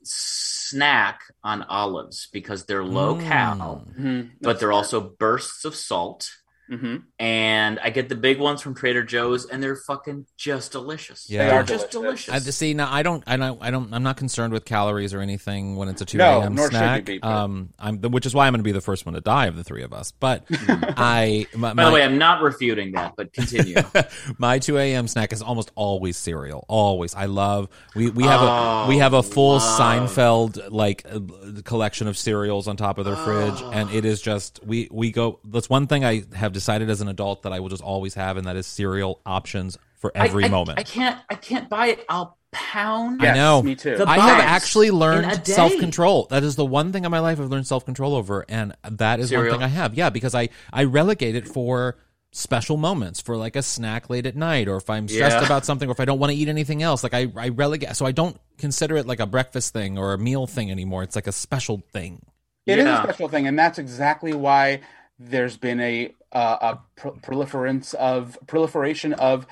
[0.71, 3.23] snack on olives because they're low Mm.
[3.29, 4.31] cal, Mhm.
[4.41, 6.31] but they're also bursts of salt.
[6.71, 7.03] Mhm.
[7.21, 11.31] And I get the big ones from Trader Joe's, and they're fucking just delicious.
[11.31, 11.45] Yeah.
[11.45, 12.27] They they're just delicious.
[12.27, 12.49] delicious.
[12.49, 12.93] I see now.
[12.93, 13.23] I don't.
[13.27, 13.63] I don't.
[13.63, 13.95] I don't.
[13.95, 16.55] I'm not concerned with calories or anything when it's a two No, a.m.
[16.57, 17.05] nor should snack.
[17.05, 19.47] be, um, I'm which is why I'm going to be the first one to die
[19.47, 20.11] of the three of us.
[20.11, 21.47] But I.
[21.55, 23.77] My, By the way, I'm not refuting that, but continue.
[24.39, 25.07] my 2 a.m.
[25.09, 26.65] snack is almost always cereal.
[26.69, 27.15] Always.
[27.15, 27.69] I love.
[27.95, 29.81] We we have a Oh, we have a full love.
[30.11, 31.21] Seinfeld like uh,
[31.65, 33.71] collection of cereals on top of their fridge, Oh.
[33.73, 35.39] and it is just we we go.
[35.45, 38.37] That's one thing I have decided as an adult that I will just always have,
[38.37, 40.79] and that is cereal options for every I, I- moment.
[40.79, 41.21] I can't.
[41.31, 42.05] I can't buy it.
[42.09, 43.23] I'll pound.
[43.25, 43.63] I know.
[43.63, 43.97] Me too.
[43.99, 46.27] The I have actually learned self control.
[46.31, 49.21] That is the one thing in my life I've learned self control over, and that
[49.21, 49.53] is Cereal?
[49.53, 49.95] one thing I have.
[49.95, 51.97] Yeah, because I I relegate it for
[52.33, 55.45] special moments, for like a snack late at night, or if I'm stressed Yeah.
[55.47, 57.03] about something, or if I don't want to eat anything else.
[57.03, 60.19] Like I I relegate, so I don't consider it like a breakfast thing or a
[60.19, 61.03] meal thing anymore.
[61.03, 62.25] It's like a special thing.
[62.67, 63.01] It is Yeah.
[63.01, 64.81] a special thing, and that's exactly why
[65.19, 69.47] there's been a uh, a pro- proliferance of proliferation of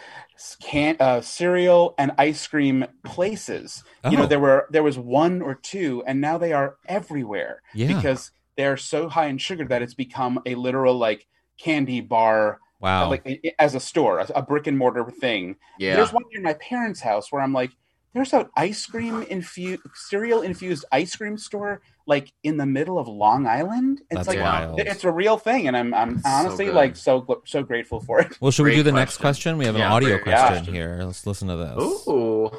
[0.60, 3.82] can uh, cereal and ice cream places.
[4.10, 4.26] You know, Oh.
[4.26, 7.94] there were there was one or two, and now they are everywhere Yeah.
[7.96, 11.26] because they're so high in sugar that it's become a literal like
[11.58, 13.08] candy bar, Wow.
[13.08, 15.56] like i- i- as a store, a, a brick and mortar thing.
[15.78, 15.96] Yeah.
[15.96, 17.70] There's one near my parents' house where I'm like,
[18.14, 23.08] there's an ice cream infused, cereal infused ice cream store like in the middle of
[23.08, 24.00] Long Island.
[24.10, 24.78] It's That's like wild.
[24.80, 26.74] it's a real thing, and I'm I'm So honestly good.
[26.74, 28.40] like so so grateful for it.
[28.40, 29.56] well, should we do the next question.
[29.56, 29.58] question?
[29.58, 30.74] We have an audio great question question.
[30.74, 31.00] here.
[31.02, 32.06] Let's listen to this.
[32.08, 32.50] Ooh.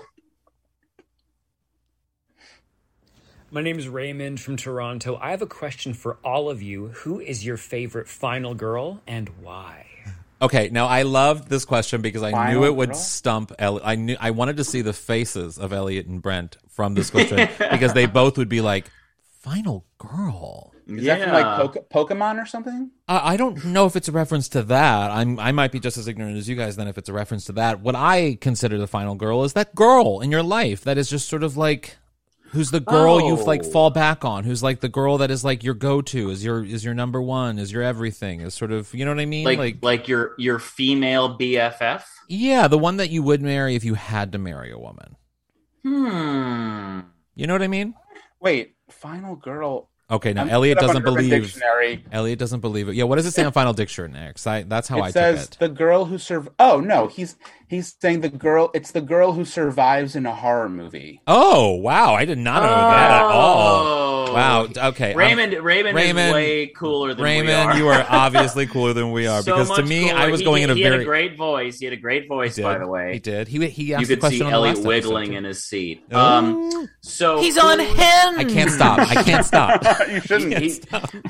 [3.51, 5.17] My name is Raymond from Toronto.
[5.21, 6.87] I have a question for all of you.
[6.87, 9.85] Who is your favorite final girl and why?
[10.45, 12.97] Okay, now I loved this question because I Final knew it would girl?
[12.97, 13.83] stump Elliot.
[13.83, 17.49] I knew I wanted to see the faces of Elliot and Brent from this question
[17.71, 18.91] because they both would be like,
[19.41, 21.15] "Final girl." Is yeah.
[21.15, 22.91] that from like Poke- Pokemon or something?
[23.07, 25.09] I I don't know if it's a reference to that.
[25.09, 27.45] I'm I might be just as ignorant as you guys then if it's a reference
[27.45, 27.81] to that.
[27.81, 31.27] What I consider the final girl is that girl in your life that is just
[31.27, 31.97] sort of like
[32.55, 33.69] who's the girl you like Oh.
[33.71, 36.63] fall back on, who's like the girl that is like your go to, is your
[36.65, 39.45] is your number one, is your everything, is sort of you know what I mean?
[39.45, 42.03] like like your your female BFF.
[42.27, 45.15] yeah, the one that you would marry if you had to marry a woman.
[45.83, 47.01] Hmm.
[47.35, 47.93] You know what I mean?
[48.39, 49.89] Wait, Final Girl.
[50.09, 51.59] Okay, now I'm Elliot it doesn't believe.
[52.11, 52.95] Elliot doesn't believe it.
[52.95, 54.33] Yeah, what does it say on Final Dictionary?
[54.45, 55.53] I, that's how it I says took it.
[55.53, 56.47] Says the girl who surv.
[56.59, 57.37] Oh no, he's
[57.67, 58.69] he's saying the girl.
[58.75, 61.21] It's the girl who survives in a horror movie.
[61.25, 63.77] Oh wow, I did not know that at all.
[63.77, 64.14] Oh.
[64.33, 64.67] Wow.
[64.75, 65.17] Okay, I'm- Oh.
[65.17, 67.41] Raymond, Raymond, Raymond- is way cooler than we are.
[67.43, 70.15] Raymond, you are obviously cooler than we are So because to me, cooler.
[70.19, 71.79] I was He- going in a he very had a great voice.
[71.79, 73.13] He had a great voice, by the way.
[73.13, 73.47] He did.
[73.47, 76.03] He he asked you the could question see on the Elliot wiggling in his seat.
[76.11, 76.19] Oh.
[76.19, 78.37] Um, so He's on who- Hinge.
[78.37, 78.99] I can't stop.
[78.99, 79.81] I can't stop.
[80.09, 80.57] you shouldn't.
[80.57, 80.81] He-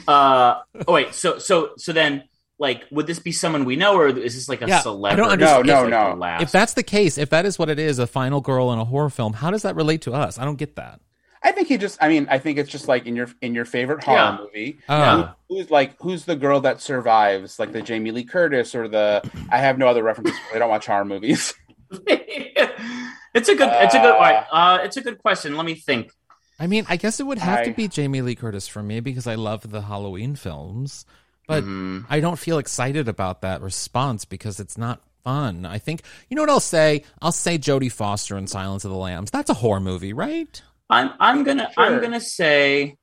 [0.08, 2.24] uh, oh wait, so so so then,
[2.60, 5.22] like, would this be someone we know, or is this like a Yeah, I celebrity?
[5.22, 5.68] don't understand.
[5.68, 6.44] No, no, Like no.
[6.44, 8.86] If that's the case, if that is what it is, a final girl in a
[8.86, 10.40] horror film, how does that relate to us?
[10.40, 11.02] I don't get that.
[11.46, 11.98] I think he just.
[12.02, 14.38] I mean, I think it's just like in your in your favorite horror Yeah.
[14.40, 14.80] movie.
[14.90, 15.34] Oh.
[15.48, 19.22] Who- Who's like who's the girl that survives, like the Jamie Lee Curtis or the?
[19.52, 20.36] I have no other references.
[20.54, 21.54] I don't watch horror movies.
[21.92, 25.56] it's a good, it's a good, all right, uh, it's a good question.
[25.56, 26.12] Let me think.
[26.60, 29.28] I mean, I guess it would have to be Jamie Lee Curtis for me because
[29.28, 31.06] I love the Halloween films,
[31.48, 32.06] but Mhm.
[32.10, 35.66] I don't feel excited about that response because it's not fun.
[35.66, 37.04] I think you know what I'll say.
[37.22, 39.32] I'll say Jodie Foster in Silence of the Lambs.
[39.32, 40.62] That's a horror movie, right?
[40.90, 42.96] I'm, I'm gonna, I'm gonna say,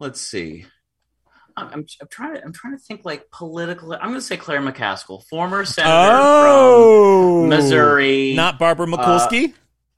[0.00, 0.66] let's see.
[1.56, 3.92] I'm, I'm, I'm trying to, I'm trying to think like political.
[3.92, 6.12] I'm gonna say Claire McCaskill, former senator
[7.42, 8.36] from Missouri, Oh!
[8.36, 9.54] not Barbara Mikulski.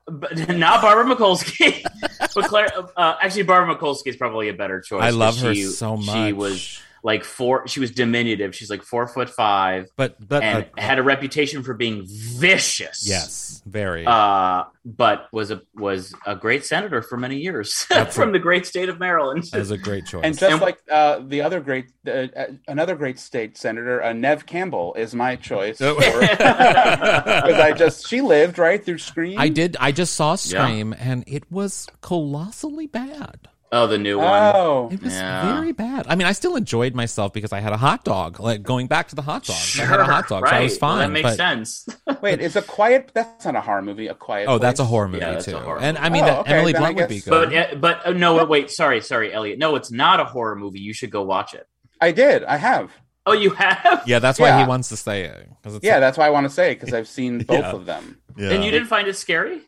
[0.07, 1.83] but not Barbara Mikulski,
[2.35, 2.69] but Claire.
[2.97, 5.03] Uh, actually, Barbara Mikulski is probably a better choice.
[5.03, 6.15] I love her she- so much.
[6.15, 7.69] She was like four.
[7.69, 8.55] She was diminutive.
[8.57, 13.07] She's like four foot five, but but and uh, had a reputation for being vicious.
[13.07, 14.05] yes, very.
[14.07, 17.73] Uh, but was a was a great senator for many years
[18.11, 19.45] from a- the great state of Maryland.
[19.53, 20.23] that was a great choice.
[20.25, 24.13] And just And- like uh, the other great, uh, uh, another great state senator, uh,
[24.15, 25.81] Neve Campbell, is my choice.
[25.83, 25.95] Oh.
[25.97, 26.41] Because
[27.61, 29.39] I just she lived right through Scream.
[29.39, 29.77] I did.
[29.79, 33.49] I just saw Scream, and it was colossally bad.
[33.75, 34.53] Oh, the new one.
[34.55, 35.55] Oh, It was Yeah.
[35.57, 36.07] very bad.
[36.09, 38.41] I mean, I still enjoyed myself because I had a hot dog.
[38.41, 40.51] Like going back to the hot dog, I had a hot dog, right.
[40.51, 40.99] so I was Well, fine.
[41.01, 41.87] that makes but, sense.
[42.23, 43.11] wait, is a quiet?
[43.15, 44.07] That's not a horror movie.
[44.09, 44.49] A quiet.
[44.49, 45.57] Oh, that's a horror movie Yeah, too.
[45.59, 47.51] horror and I mean, Oh, that okay, Emily then I Blunt would be guess- good.
[47.53, 49.59] But but uh, no, wait, sorry, sorry, Elliot.
[49.59, 50.81] No, it's not a horror movie.
[50.81, 51.67] You should go watch it.
[52.01, 52.45] I did.
[52.45, 52.91] I have.
[53.27, 54.03] Oh, you have?
[54.07, 54.61] yeah, that's why Yeah.
[54.63, 55.49] he wants to say it.
[55.63, 57.73] 'cause it's Yeah, that's why I want to say because I've seen both Yeah.
[57.73, 58.19] of them.
[58.37, 58.51] yeah.
[58.51, 59.61] And you didn't find it scary?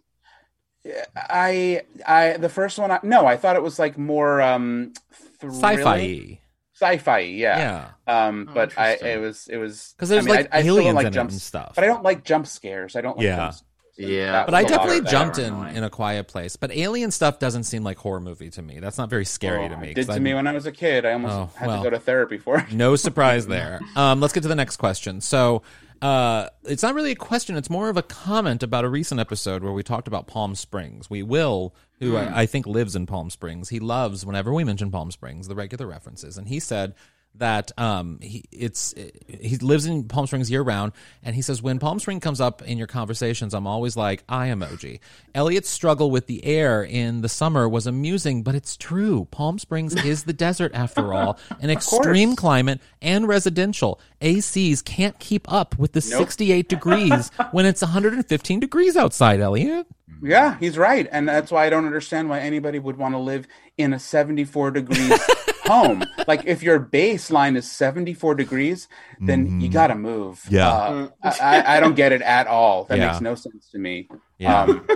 [1.16, 2.90] I, I, the first one.
[2.90, 4.92] I, no, I thought it was like more um,
[5.38, 5.61] thrilling.
[5.61, 6.40] sci-fi.
[6.75, 7.18] Sci-fi.
[7.20, 7.59] Yeah.
[8.07, 10.59] Yeah, Um, Oh, but I, it was, it was because there's, I mean, like, I,
[10.59, 11.72] I don't aliens like in it jump and stuff.
[11.75, 12.96] But I don't like jump scares.
[12.96, 13.37] I don't like Yeah.
[13.37, 13.57] jump.
[13.99, 14.33] Yeah.
[14.33, 16.57] That but was I a lot definitely jumped in in a quiet place.
[16.57, 18.79] But alien stuff doesn't seem like horror movie to me.
[18.79, 19.88] That's not very scary Oh, to me.
[19.92, 21.07] it 'cause did to I'm- me when I was a kid.
[21.07, 21.83] I almost Oh, had well.
[21.83, 22.72] to go to therapy for it.
[22.72, 23.81] No surprise there.
[23.96, 25.22] Um, let's get to the next question.
[25.22, 25.62] So,
[26.03, 29.63] uh, it's not really a question; it's more of a comment about a recent episode
[29.63, 31.09] where we talked about Palm Springs.
[31.09, 34.91] We will, who I, I think lives in Palm Springs, he loves whenever we mention
[34.91, 36.95] Palm Springs the regular references, and he said
[37.39, 38.95] that um, he it's
[39.27, 42.63] he lives in Palm Springs year round, and he says when Palm Spring comes up
[42.63, 45.01] in your conversations, I'm always like I emoji.
[45.35, 49.27] Elliot's struggle with the air in the summer was amusing, but it's true.
[49.31, 54.01] Palm Springs is the desert after all, an extreme climate and residential.
[54.20, 59.40] ACs can't keep up with the 68 degrees when it's 115 degrees outside.
[59.40, 59.87] Elliot.
[60.22, 63.46] Yeah, he's right, and that's why I don't understand why anybody would want to live
[63.76, 65.20] in a 74 degrees
[65.64, 66.05] home.
[66.26, 68.88] Like if your baseline is 74 degrees,
[69.20, 70.40] then you got to move.
[70.44, 70.55] Mm-hmm.
[70.55, 70.70] Yeah.
[70.72, 72.85] Uh, I, I- don't get it at all.
[72.85, 73.09] That Yeah.
[73.09, 74.09] makes no sense to me.
[74.38, 74.62] Yeah.
[74.62, 74.87] Um,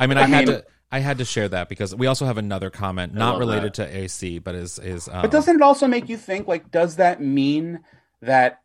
[0.00, 0.64] I mean, I, I had mean- to.
[0.90, 4.38] I had to share that because we also have another comment, not related to AC,
[4.38, 5.08] but is is.
[5.08, 6.46] Um, but doesn't it also make you think?
[6.46, 7.80] Like, does that mean
[8.22, 8.60] that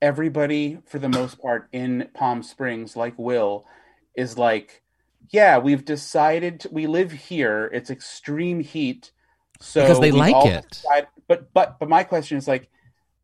[0.00, 3.66] everybody, for the most part, in Palm Springs, like Will,
[4.14, 4.82] is like,
[5.30, 7.70] yeah, we've decided to, we live here.
[7.72, 9.12] It's extreme heat,
[9.60, 10.68] so Because they like it.
[10.70, 12.70] decide- but but but my question is like,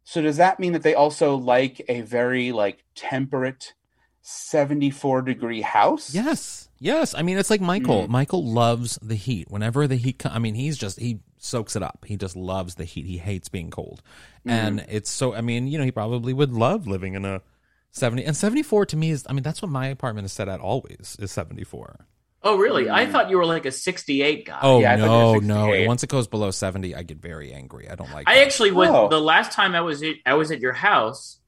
[0.05, 3.73] so does that mean that they also like a very like temperate,
[4.21, 6.15] seventy four degree house?
[6.15, 7.15] Yes, yes.
[7.15, 7.63] I mean, it's like.
[7.63, 8.03] Michael.
[8.07, 8.09] Mm.
[8.11, 9.51] Michael loves the heat.
[9.51, 12.05] Whenever the heat, co- I mean, he's just he soaks it up.
[12.07, 13.07] He just loves the heat.
[13.07, 14.03] He hates being cold,
[14.45, 14.51] Hmm.
[14.51, 15.35] and it's so.
[15.35, 17.43] I mean, you know, he probably would love living in a
[17.91, 18.87] seventy and seventy four.
[18.87, 21.65] To me is, I mean, that's what my apartment is set at always is seventy
[21.65, 22.07] four.
[22.47, 22.85] Oh, really?
[22.85, 22.91] Mm.
[22.93, 24.59] I thought you were like a 68 guy.
[24.61, 25.87] Oh Yeah, no, you no!
[25.87, 27.89] Once it goes below seventy, I get very angry.
[27.89, 28.27] I don't like.
[28.29, 28.31] It.
[28.31, 28.47] I that.
[28.47, 29.09] actually was Oh.
[29.09, 31.39] the last time I was at, I was at your house.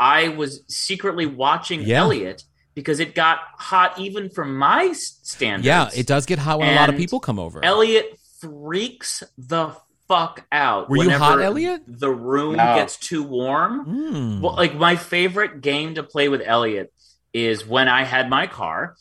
[0.00, 2.00] I was secretly watching Yeah.
[2.00, 2.42] Elliot
[2.74, 5.66] because it got hot even from my s- standards.
[5.66, 7.64] yeah, it does get hot when a lot of people come over.
[7.64, 9.74] Elliot freaks the
[10.08, 10.88] fuck out.
[10.88, 11.82] Were you hot, Elliot?
[11.86, 12.74] The room No.
[12.74, 13.86] gets too warm.
[13.86, 14.40] Mm.
[14.40, 16.92] Well, like my favorite game to play with Elliot
[17.32, 18.96] is when I had my car.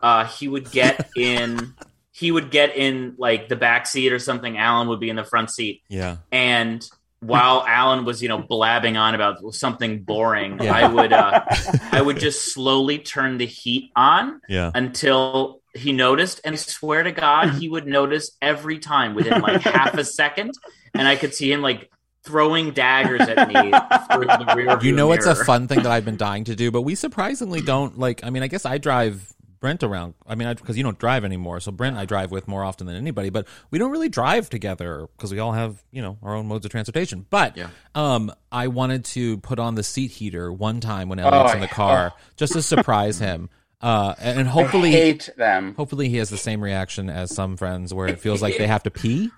[0.00, 1.74] Uh, he would get in.
[2.12, 4.56] he would get in like the back seat or something.
[4.58, 6.84] Alan would be in the front seat, yeah, and
[7.20, 10.74] while Alan was, you know, blabbing on about something boring, Yeah.
[10.74, 11.44] I would, uh,
[11.92, 14.70] I would just slowly turn the heat on yeah.
[14.74, 16.40] until he noticed.
[16.44, 20.52] And I swear to God, he would notice every time within like half a second,
[20.94, 21.90] and I could see him like
[22.24, 24.70] throwing daggers at me through the rear.
[24.70, 26.94] You view know, it's a fun thing that I've been dying to do, but we
[26.94, 28.24] surprisingly don't like.
[28.24, 29.28] I mean, I guess I drive
[29.60, 30.14] Brent around.
[30.26, 32.96] I mean, because you don't drive anymore, so Brent I drive with more often than
[32.96, 33.30] anybody.
[33.30, 36.64] But we don't really drive together because we all have you know our own modes
[36.64, 37.26] of transportation.
[37.30, 37.68] But Yeah.
[37.94, 41.60] um, I wanted to put on the seat heater one time when Elliot's Oh, in
[41.60, 43.48] the I- car just to surprise him.
[43.82, 45.74] Uh, and, and I hopefully, hate them.
[45.74, 48.84] hopefully he has the same reaction as some friends where it feels like they have
[48.84, 49.30] to pee.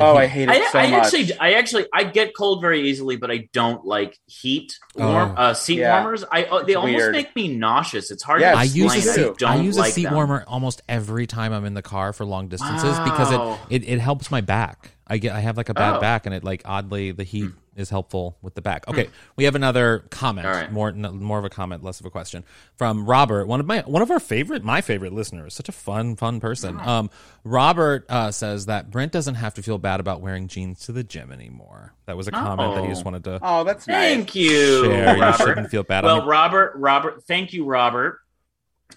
[0.00, 1.06] Oh, he- I hate it I, so I much.
[1.06, 5.34] actually, I actually, I get cold very easily, but I don't like heat warm Oh.
[5.34, 6.00] uh, seat Yeah.
[6.00, 6.22] warmers.
[6.30, 7.12] I uh, they It's almost weird.
[7.12, 8.12] make me nauseous.
[8.12, 9.14] It's hard Yes, to I use a seat.
[9.16, 9.34] too.
[9.36, 10.14] don't I use like a seat them.
[10.14, 13.98] warmer almost every time I'm in the car for long distances because it, it it
[13.98, 14.92] helps my back.
[15.08, 16.00] I get I have like a bad Oh.
[16.00, 18.86] back and it like oddly the heat is helpful with the back.
[18.88, 20.46] Okay, we have another comment.
[20.46, 20.70] All right.
[20.72, 22.44] More n- more of a comment, less of a question
[22.76, 25.54] from Robert, one of my one of our favorite my favorite listeners.
[25.54, 26.78] Such a fun fun person.
[26.80, 27.08] Um,
[27.44, 31.04] Robert uh, says that Brent doesn't have to feel bad about wearing jeans to the
[31.04, 31.94] gym anymore.
[32.06, 33.04] That was a comment that he just Oh.
[33.04, 33.96] wanted to Oh, that's nice.
[33.96, 35.16] Thank you, share.
[35.16, 35.36] You Robert.
[35.46, 36.04] shouldn't feel bad.
[36.04, 38.18] I Well, Robert, Robert, thank you, Robert.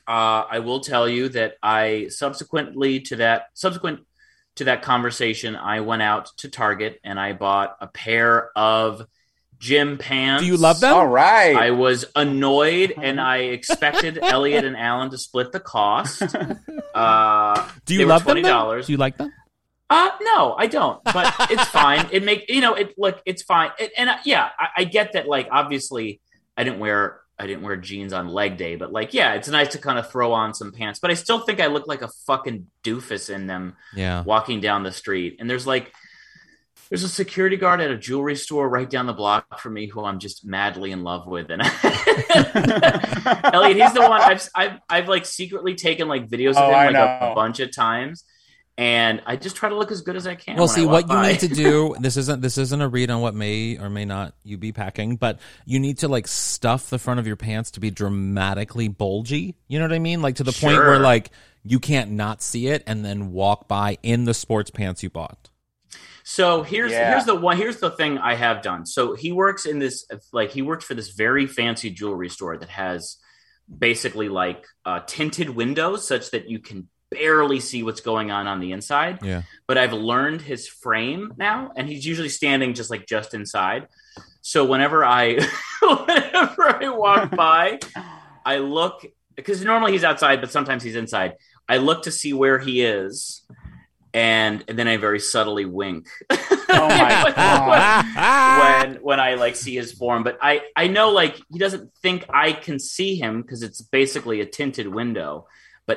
[0.08, 4.00] Uh, I will tell you that I subsequently to that subsequent
[4.56, 9.06] to that conversation, I went out to Target and I bought a pair of
[9.60, 10.42] gym pants.
[10.42, 10.94] do you love them?
[10.94, 11.56] All right.
[11.56, 16.22] I was annoyed and I expected Elliot and Alan to split the cost.
[16.94, 18.42] Uh, do you they were love them?
[18.42, 18.50] though?
[18.50, 18.86] $20.
[18.86, 19.32] Do you like them?
[19.90, 21.02] uh, no, I don't.
[21.06, 22.10] But it's fine.
[22.12, 22.94] It make you know it.
[22.98, 23.72] Look, it's fine.
[23.80, 25.26] It, and uh, yeah, I, I get that.
[25.26, 26.20] Like, obviously,
[26.58, 29.70] I didn't wear I didn't wear jeans on leg day, but like, yeah, it's nice
[29.70, 31.00] to kind of throw on some pants.
[31.00, 34.22] But I still think I look like a fucking doofus in them Yeah.
[34.24, 35.38] walking down the street.
[35.40, 35.92] And there's like,
[36.90, 40.04] there's a security guard at a jewelry store right down the block from me who
[40.04, 41.50] I'm just madly in love with.
[41.50, 41.62] And
[43.54, 46.76] Elliot, he's the one I've, I've, I've like secretly taken like videos of Oh, him
[46.76, 46.96] I like
[47.32, 48.24] a, bunch of times.
[48.78, 50.56] And I just try to look as good as I can.
[50.56, 51.96] Well, when I see walk what you need to do.
[52.00, 55.18] This isn't this isn't a read on what may or may not you be packing,
[55.18, 59.56] but you need to like stuff the front of your pants to be dramatically bulgy.
[59.68, 60.22] You know what I mean?
[60.22, 61.32] Like to the point where like
[61.64, 65.50] you can't not see it, and then walk by in the sports pants you bought.
[66.24, 67.12] So here's Yeah.
[67.12, 68.86] here's the one here's the thing I have done.
[68.86, 72.70] So he works in this like he works for this very fancy jewelry store that
[72.70, 73.18] has
[73.76, 78.60] basically like uh, tinted windows such that you can barely see what's going on on
[78.60, 79.20] the inside.
[79.22, 79.44] Yeah.
[79.68, 83.88] But I've learned his frame now, and he's usually standing just like just inside.
[84.42, 85.34] So whenever I
[85.82, 87.80] whenever I walk by,
[88.46, 91.36] I look because normally he's outside, but sometimes he's inside.
[91.70, 93.44] I look to see where he is,
[94.14, 96.08] and, and then I very subtly wink.
[96.74, 98.94] Oh my When- God.
[98.94, 102.24] when when I like see his form, but I I know like he doesn't think
[102.30, 105.48] I can see him because it's basically a tinted window,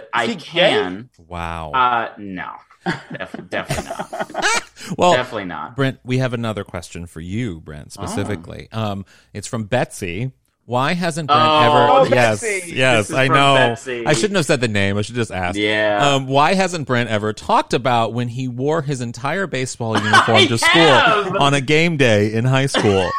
[0.03, 1.11] but I he can.
[1.29, 1.71] Wow.
[1.73, 2.51] Uh, no,
[2.85, 4.63] Def- definitely not.
[4.99, 5.77] well, definitely not.
[5.77, 8.69] Brent, we have another question for you, Brent, specifically.
[8.73, 10.33] Um, it's from Betsy.
[10.67, 12.15] Why hasn't Brent Oh, ever?
[12.15, 12.73] Yes, Betsy.
[12.75, 13.55] yes, This is I know.
[13.55, 14.07] Betsy.
[14.07, 14.97] I shouldn't have said the name.
[14.97, 15.59] I should just ask.
[15.59, 15.99] Yeah.
[16.15, 20.57] Um, why hasn't Brent ever talked about when he wore his entire baseball uniform to
[20.57, 21.37] school have.
[21.37, 23.11] on a game day in high school?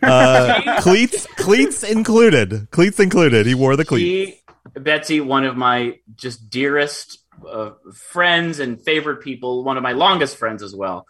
[0.00, 2.68] Uh, cleats, cleats included.
[2.70, 3.46] Cleats included.
[3.46, 4.38] He wore the cleats.
[4.38, 4.41] He,
[4.74, 10.36] Betsy, one of my just dearest uh, friends and favorite people, one of my longest
[10.36, 11.06] friends as well,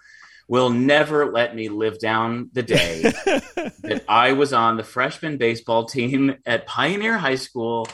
[0.49, 5.85] will never let me live down the day that I was on the freshman baseball
[5.87, 7.89] team at Pioneer High School.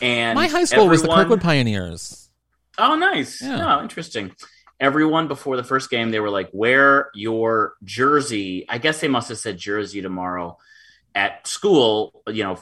[0.00, 2.28] And My high school was the everyone- Kirkwood Pioneers.
[2.78, 3.42] Oh, nice.
[3.42, 3.78] Yeah.
[3.78, 4.32] Oh, interesting.
[4.78, 9.28] Everyone before the first game, they were like, "Wear your jersey." I guess they must
[9.30, 10.56] have said jersey tomorrow
[11.16, 12.22] at school.
[12.28, 12.58] You know,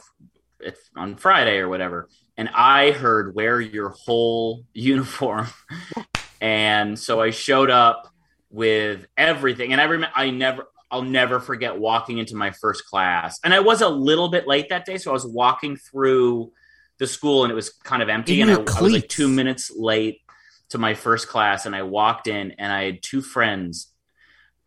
[0.95, 2.09] on Friday or whatever.
[2.37, 5.47] And I heard, "Wear your whole uniform."
[6.41, 8.13] and so I showed up
[8.49, 9.71] with everything.
[9.71, 10.67] And I remember, I never.
[10.89, 13.41] I'll never forget walking into my first class.
[13.43, 16.53] And I was a little bit late that day, so I was walking through
[16.97, 19.27] the school and it was kind of empty In and I, I was like two
[19.27, 20.21] minutes late
[20.69, 23.91] to my first class, and I walked in, and I had two friends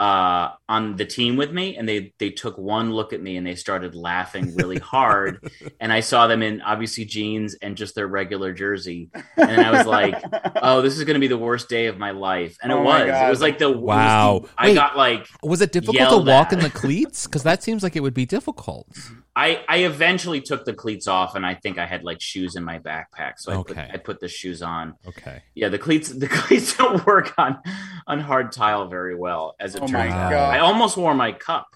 [0.01, 3.47] uh, on the team with me, and they they took one look at me and
[3.47, 5.53] they started laughing really hard.
[5.81, 9.87] and I saw them in obviously jeans and just their regular jersey, and I was
[9.87, 10.15] like,
[10.63, 12.83] "Oh, this is going to be the worst day of my life." And it Oh
[12.83, 13.21] my was.
[13.23, 14.37] It was like the Wow.
[14.37, 14.75] it was the- I Wait.
[14.75, 16.55] got like Was it difficult to walk at.
[16.55, 17.27] in the cleats?
[17.27, 18.89] Because that seems like it would be difficult.
[19.41, 22.63] I I eventually took the cleats off, and I think I had like shoes in
[22.65, 23.75] my backpack, so I Okay.
[23.87, 24.97] put I put the shoes on.
[25.09, 25.43] Okay.
[25.55, 27.59] Yeah, the cleats the cleats don't work on
[28.07, 30.31] on hard tile very well, as it Oh turns out.
[30.31, 30.55] God.
[30.55, 31.69] I almost wore my cup.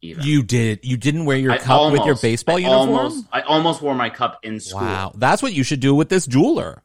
[0.00, 0.80] Even You did.
[0.82, 2.88] You didn't wear your I cup with your baseball I uniform.
[2.96, 4.80] Almost, I almost wore my cup in school.
[4.80, 6.82] Wow, that's what you should do with this jeweler.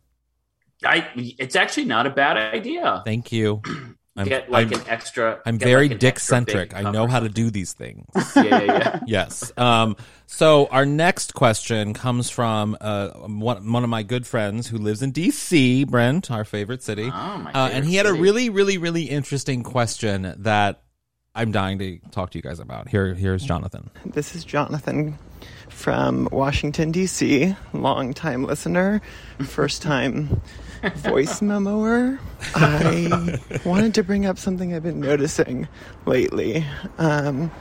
[0.84, 3.04] I it's actually not a bad idea.
[3.06, 3.62] Thank you.
[4.16, 5.41] I'm, get like I'm, an extra.
[5.45, 6.76] I'm very like, dick centric.
[6.76, 8.05] I know how to do these things.
[8.36, 8.99] Yeah, yeah, yeah.
[9.07, 9.51] yes.
[9.57, 9.95] Um,
[10.26, 15.01] so our next question comes from uh, one, one of my good friends who lives
[15.01, 17.05] in D.C., Brent, our favorite city.
[17.05, 20.84] Oh, my uh, and he had a really, really, really interesting question that
[21.36, 22.89] I'm dying to talk to you guys about.
[22.89, 23.89] Here, here's Jonathan.
[24.05, 25.18] This is Jonathan
[25.70, 29.01] from Washington, D.C., long time listener,
[29.39, 30.41] first time
[30.96, 32.20] voice memoer.
[32.56, 35.68] I wanted to bring up something I've been noticing
[36.06, 36.66] lately.
[36.98, 37.52] Um,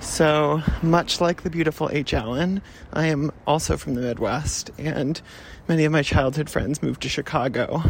[0.00, 2.14] so, much like the beautiful H.
[2.14, 2.62] Allen,
[2.92, 5.20] I am also from the Midwest, and
[5.68, 7.82] many of my childhood friends moved to Chicago.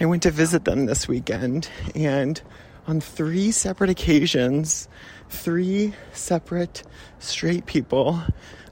[0.00, 2.40] I went to visit them this weekend, and
[2.88, 4.88] on three separate occasions,
[5.34, 6.82] three separate
[7.18, 8.22] straight people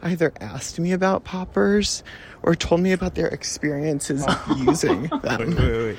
[0.02, 2.02] either asked me about poppers
[2.42, 4.24] or told me about their experiences
[4.56, 5.96] using them.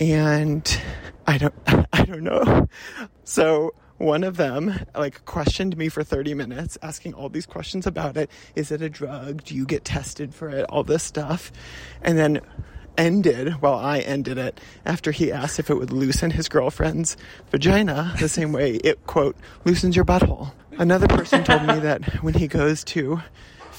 [0.00, 0.80] And
[1.26, 1.54] I don't
[1.92, 2.68] I don't know.
[3.24, 8.16] So one of them like questioned me for 30 minutes asking all these questions about
[8.16, 8.30] it.
[8.56, 9.44] Is it a drug?
[9.44, 10.64] Do you get tested for it?
[10.68, 11.52] All this stuff.
[12.02, 12.40] And then
[12.96, 17.16] ended well I ended it after he asked if it would loosen his girlfriend's
[17.50, 20.52] vagina the same way it quote loosens your butthole.
[20.78, 23.20] Another person told me that when he goes to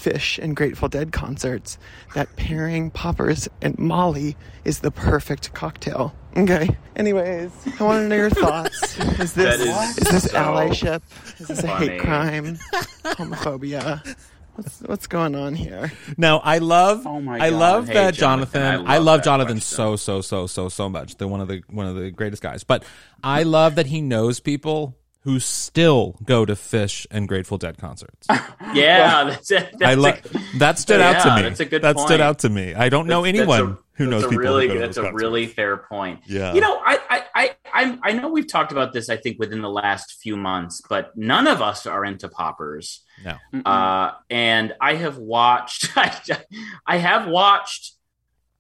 [0.06, 1.80] Phish and Grateful Dead concerts
[2.14, 6.14] that pairing poppers and Molly is the perfect cocktail.
[6.38, 6.70] Okay.
[6.96, 9.00] Anyways, I want to know your thoughts.
[9.20, 11.02] Is this is is, this so allyship?
[11.40, 12.58] Is this a hate crime?
[13.04, 14.16] Homophobia?
[14.56, 15.92] What's what's going on here?
[16.18, 18.88] Now I love Oh my I love Hey, that Jonathan, Jonathan.
[18.88, 19.76] I I love love, Jonathan question.
[19.78, 21.18] so so so so so much.
[21.18, 22.64] They're one of the one of the greatest guys.
[22.64, 22.84] But
[23.24, 28.28] I love that he knows people who still go to Phish and Grateful Dead concerts.
[28.74, 29.70] Yeah, that's it.
[29.80, 30.20] That's I a- love
[30.58, 31.42] that stood out to me.
[31.44, 32.08] that's a good that point.
[32.10, 32.74] stood out to me.
[32.74, 34.44] I don't know That's- anyone that's a- who knows that's a people.
[34.44, 36.20] really who that's those a really fair point.
[36.28, 36.54] Yeah.
[36.54, 39.10] You know, I I I I know we've talked about this.
[39.10, 43.02] I think within the last few months, but none of us are into poppers.
[43.24, 43.38] No.
[43.66, 45.90] Uh, and I have watched.
[46.86, 47.94] I have watched.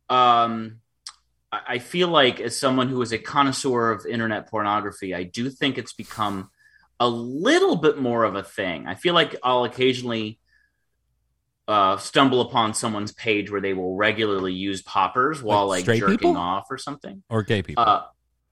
[0.09, 0.79] Um,
[1.51, 5.49] I I feel like as someone who is a connoisseur of internet pornography, I do
[5.49, 6.49] think it's become
[6.99, 8.87] a little bit more of a thing.
[8.87, 10.39] I feel like I'll occasionally
[11.67, 16.17] uh, stumble upon someone's page where they will regularly use poppers while Like like jerking
[16.17, 16.37] people?
[16.37, 17.23] off or something.
[17.29, 17.83] Or gay people.
[17.83, 18.03] Uh,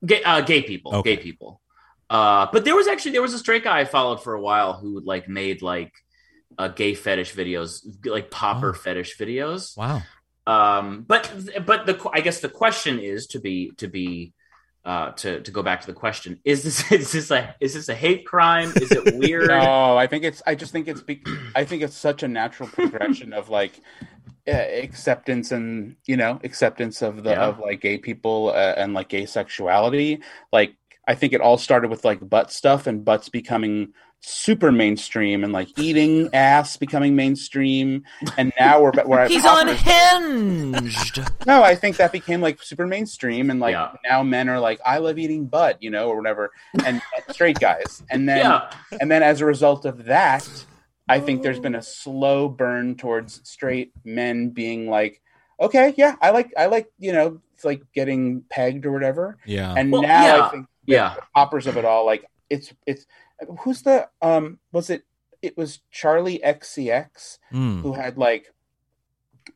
[0.06, 1.16] gay, uh, gay people, Okay.
[1.16, 1.62] gay people.
[2.10, 4.74] Uh, but there was actually there was a straight guy I followed for a while
[4.74, 5.92] who like made like
[6.58, 8.74] uh, gay fetish videos, like popper Oh.
[8.74, 9.76] fetish videos.
[9.78, 10.02] wow.
[10.46, 11.32] Um, but
[11.66, 14.34] but the I guess the question is to be to be
[14.86, 17.88] uh, to to go back to the question: Is this is this a is this
[17.88, 18.72] a hate crime?
[18.76, 19.48] Is it weird?
[19.48, 20.42] No, I think it's.
[20.46, 21.02] I just think it's.
[21.02, 21.24] Be,
[21.56, 23.72] I think it's such a natural progression of like
[24.48, 27.46] uh, acceptance and you know acceptance of the Yeah.
[27.46, 30.20] of like gay people uh, and like gay sexuality.
[30.52, 30.76] Like
[31.08, 33.94] I think it all started with like butt stuff and butts becoming
[34.26, 38.04] super mainstream and like eating ass becoming mainstream.
[38.38, 41.20] And now we're we're He's unhinged.
[41.46, 43.92] No, I think that became like super mainstream, and like Yeah.
[44.06, 46.52] now men are like, I love eating butt, you know, or whatever,
[46.86, 50.48] and, and straight guys, and then yeah, and then as a result of that,
[51.10, 51.82] I think there's been a oh.
[51.82, 55.22] slow burn towards straight men being like,
[55.60, 59.74] okay, yeah, I like I like you know, it's like getting pegged or whatever, Yeah.
[59.76, 61.16] and Well, now yeah, I think yeah.
[61.16, 63.06] the poppers of it all, like it's it's
[63.62, 65.04] who's the um was it
[65.42, 67.82] it was Charli XCX Mm.
[67.82, 68.54] who had like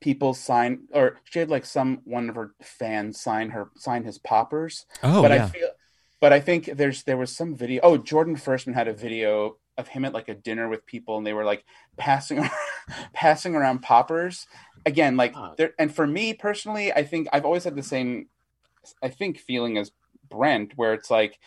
[0.02, 4.18] people sign or she had like some one of her fans sign her sign his
[4.18, 5.46] poppers Oh but yeah.
[5.46, 5.70] i feel
[6.20, 9.88] but i think there's there was some video oh jordan firstman had a video of
[9.88, 11.64] him at like a dinner with people and they were like
[11.96, 12.48] passing
[13.14, 14.46] passing around poppers
[14.86, 18.28] again like there and for me personally i think i've always had the same
[19.02, 19.92] i think feeling as
[20.30, 21.40] brent where it's like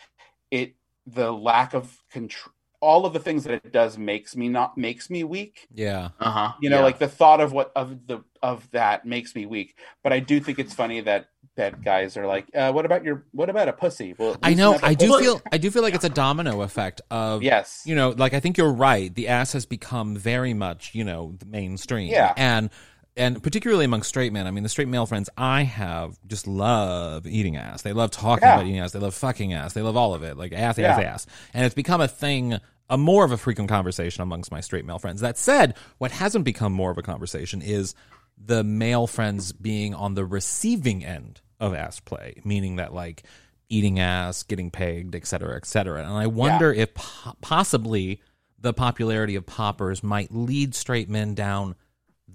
[0.49, 0.75] it
[1.05, 5.09] the lack of control all of the things that it does makes me not makes
[5.09, 6.09] me weak yeah.
[6.19, 6.53] Uh huh.
[6.61, 10.11] you know like the thought of what of the of that makes me weak but
[10.11, 13.25] i do think it's funny that that guys are like, uh, "What about your?
[13.31, 14.71] What about a pussy?" Well, I know.
[14.71, 15.23] loosen up a I do pussy.
[15.23, 15.41] feel.
[15.51, 17.83] I do feel like it's a domino effect of Yes.
[17.85, 19.13] You know, like I think you're right.
[19.13, 22.09] The ass has become very much you know the mainstream.
[22.09, 22.33] Yeah.
[22.37, 22.69] And
[23.17, 24.47] and particularly among straight men.
[24.47, 27.81] I mean, the straight male friends I have just love eating ass.
[27.81, 28.55] They love talking Yeah.
[28.55, 28.91] about eating ass.
[28.91, 29.73] They love fucking ass.
[29.73, 30.37] They love all of it.
[30.37, 31.13] Like ass, ass, Yeah.
[31.13, 31.25] ass.
[31.53, 32.57] And it's become a thing.
[32.89, 35.21] A more of a frequent conversation amongst my straight male friends.
[35.21, 37.95] That said, what hasn't become more of a conversation is
[38.37, 43.23] the male friends being on the receiving end of ass play, meaning that like
[43.69, 46.03] eating ass, getting pegged, et cetera, et cetera.
[46.03, 48.19] And I wonder if po- possibly
[48.59, 51.75] the popularity of poppers might lead straight men down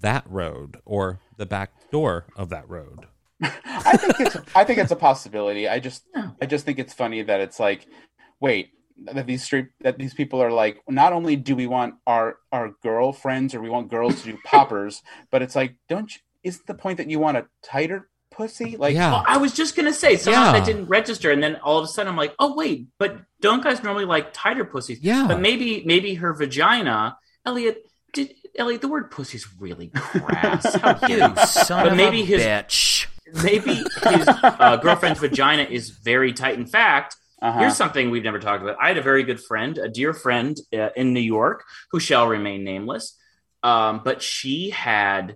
[0.01, 3.07] that road or the back door of that road.
[3.41, 5.67] I think it's I think it's a possibility.
[5.67, 6.03] I just
[6.41, 7.85] I just think it's funny that it's like,
[8.39, 8.69] wait,
[9.13, 12.71] that these street that these people are like, not only do we want our our
[12.81, 16.21] girlfriends or we want girls to do poppers, but it's like, don't you?
[16.43, 18.75] Is the point that you want a tighter pussy?
[18.77, 19.11] Like, Yeah.
[19.11, 20.51] Well, I was just gonna say somehow Yeah.
[20.53, 23.63] that didn't register, and then all of a sudden I'm like, oh wait, but don't
[23.63, 24.99] guys normally like tighter pussies?
[25.01, 25.25] Yeah.
[25.27, 27.83] But maybe maybe her vagina, Elliot.
[28.13, 28.81] Did Elliot?
[28.81, 30.73] The word pussy's really crass.
[30.75, 33.07] How You son But of maybe a his- bitch.
[33.43, 36.57] Maybe his uh, girlfriend's vagina is very tight.
[36.57, 37.59] In fact, Uh-huh.
[37.59, 38.77] here's something we've never talked about.
[38.81, 42.27] I had a very good friend, a dear friend uh, in New York, who shall
[42.27, 43.17] remain nameless.
[43.63, 45.35] Um, but she had,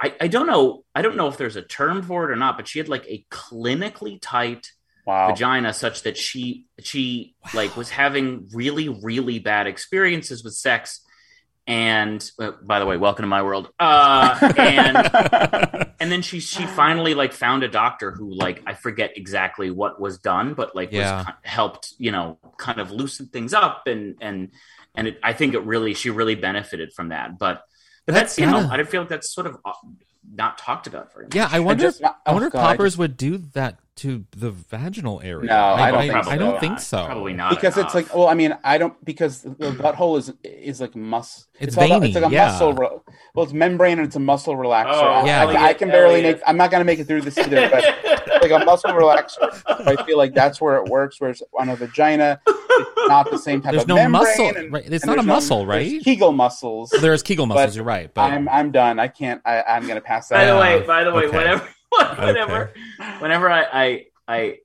[0.00, 2.56] I, I don't know, I don't know if there's a term for it or not,
[2.56, 4.70] but she had like a clinically tight
[5.04, 11.00] wow, vagina, such that she she like was having really really bad experiences with sex.
[11.68, 12.28] And
[12.62, 13.68] by the way, welcome to my world.
[13.78, 14.96] Uh, and
[16.00, 20.00] and then she she finally like found a doctor who like I forget exactly what
[20.00, 21.18] was done, but like Yeah.
[21.18, 24.50] was helped you know kind of loosen things up and and
[24.94, 27.38] and it, I think it really she really benefited from that.
[27.38, 27.62] But
[28.06, 29.72] but That's that's, you know kinda- I didn't feel like that's sort of uh,
[30.34, 31.34] not talked about very much.
[31.34, 31.84] Yeah, I wonder.
[31.84, 34.52] just- if, I oh, wonder if God, I poppers just- would do that to the
[34.52, 35.46] vaginal area.
[35.48, 36.38] No, I don't think I, so.
[36.38, 37.04] don't think so.
[37.06, 40.80] Probably not because it's like, well, I mean, I don't because the butthole is is
[40.80, 41.48] like mus.
[41.58, 42.46] It's all about- it's like a yeah.
[42.52, 42.74] muscle.
[42.74, 42.88] Re-
[43.34, 44.92] well, it's membrane and it's a muscle relaxer.
[44.92, 45.44] Oh, I- Yeah.
[45.46, 46.36] I, I can barely Elliot.
[46.36, 46.42] make.
[46.46, 47.82] I'm not gonna make it through this either, but
[48.40, 49.62] like a muscle relaxer.
[49.66, 51.20] I feel like that's where it works.
[51.20, 52.40] Whereas on a vagina,
[52.78, 54.12] it's not the same type There's of no membrane.
[54.12, 54.84] muscle, right?
[54.92, 56.02] It's not a no- muscle, right?
[56.02, 56.90] Kegel muscles.
[57.00, 57.76] There's Kegel muscles.
[57.76, 58.98] You're right, but I'm I'm done.
[58.98, 59.40] I can't.
[59.44, 60.36] I, I'm gonna pass that.
[60.36, 60.60] By the out.
[60.60, 61.36] way, by the way, Okay.
[61.36, 61.68] whenever,
[62.18, 62.72] whenever,
[63.20, 64.56] whenever I, I, I,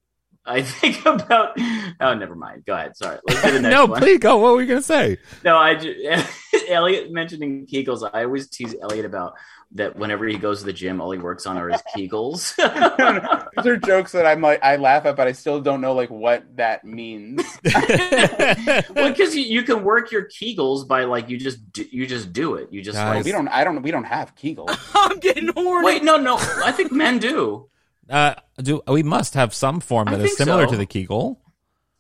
[0.46, 1.58] I think about.
[2.00, 2.66] Oh, never mind.
[2.66, 2.96] Go ahead.
[2.98, 3.18] Sorry.
[3.28, 4.02] Let's do the next no, one.
[4.02, 4.38] please go.
[4.38, 5.18] What were you gonna say?
[5.44, 5.76] No, I.
[5.76, 6.30] Just,
[6.70, 8.08] Elliot mentioning Kegels.
[8.14, 9.34] I always tease Elliot about
[9.74, 9.96] that.
[9.96, 12.56] Whenever he goes to the gym, all he works on are his Kegels.
[13.56, 16.10] Those are jokes that I'm like I laugh at, but I still don't know like
[16.10, 17.42] what that means.
[17.64, 22.34] well, because you, you can work your Kegels by like you just do, you just
[22.34, 22.72] do it.
[22.72, 23.16] You just Guys.
[23.18, 23.48] like we don't.
[23.48, 23.82] I don't.
[23.82, 24.78] We don't have Kegels.
[24.96, 25.86] I'm getting horny.
[25.86, 26.04] wait.
[26.04, 26.38] No, no.
[26.64, 27.70] I think men do.
[28.10, 30.72] Uh, do we must have some form I that is similar so.
[30.72, 31.40] to the Kegel?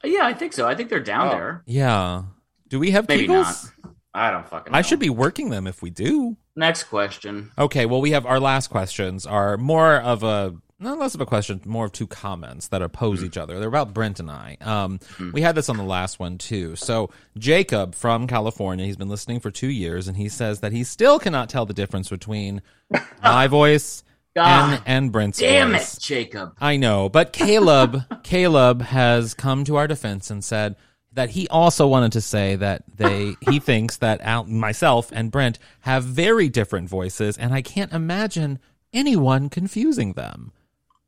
[0.03, 0.67] Yeah, I think so.
[0.67, 1.31] I think they're down Oh.
[1.31, 1.63] there.
[1.65, 2.23] Yeah.
[2.67, 3.71] Do we have Maybe Kegels?
[4.13, 4.71] I don't fucking.
[4.71, 4.77] Know.
[4.77, 6.37] I should be working them if we do.
[6.55, 7.51] Next question.
[7.57, 11.25] Okay, well, we have our last questions are more of a not less of a
[11.25, 13.57] question, more of two comments that oppose each other.
[13.57, 14.57] They're about Brent and I.
[14.59, 14.99] Um,
[15.31, 16.75] We had this on the last one too.
[16.75, 20.83] So Jacob from California, he's been listening for two years, and he says that he
[20.83, 22.61] still cannot tell the difference between
[23.23, 24.03] my voice
[24.35, 25.97] God and and Brent's Damn voice.
[25.97, 26.53] it, Jacob.
[26.59, 30.75] I know, but Caleb, Caleb has come to our defense and said
[31.13, 35.59] that he also wanted to say that they he thinks that Al, myself and Brent
[35.81, 38.59] have very different voices, and I can't imagine
[38.91, 40.51] anyone confusing them.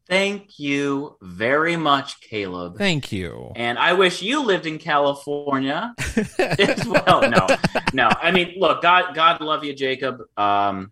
[0.08, 2.78] Thank you very much, Caleb.
[2.78, 3.52] Thank you.
[3.56, 5.96] And I wish you lived in California
[6.38, 7.28] as well.
[7.28, 7.48] No,
[7.92, 8.10] no.
[8.22, 10.22] I mean, look, God, God love you, Jacob.
[10.38, 10.92] Um,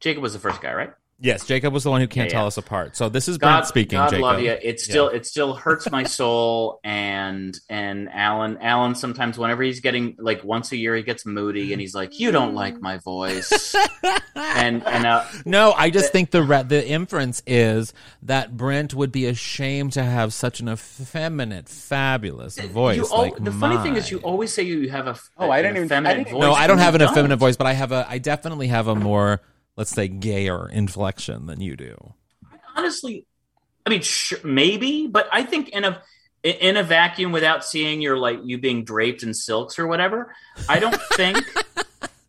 [0.00, 0.92] Jacob was the first guy, right?
[1.18, 2.48] Yes, Jacob was the one who can't Yeah, tell yeah.
[2.48, 2.94] us apart.
[2.94, 3.96] So this is God, Brent speaking.
[3.96, 4.22] God Jacob.
[4.22, 4.50] love you.
[4.62, 6.78] It still, it still hurts my soul.
[6.84, 11.72] And and Alan, Alan, sometimes whenever he's getting like once a year, he gets moody
[11.72, 13.74] and he's like, "You don't like my voice."
[14.34, 19.10] and and uh, No, I just think the re- the inference is that Brent would
[19.10, 23.96] be ashamed to have such an effeminate, fabulous voice you al- like the funny thing
[23.96, 26.32] is, you always say you have a Oh, I an didn't even- effeminate I didn't-
[26.32, 26.40] voice.
[26.42, 27.38] No, I don't have an effeminate don't.
[27.38, 29.40] voice, but I have a I definitely have a more
[29.76, 32.14] let's say gayer inflection than you do.
[32.74, 33.26] honestly,
[33.84, 36.02] I mean, sure, maybe, but I think in a
[36.42, 40.34] in a vacuum without seeing your like you being draped in silks or whatever,
[40.68, 41.38] I don't think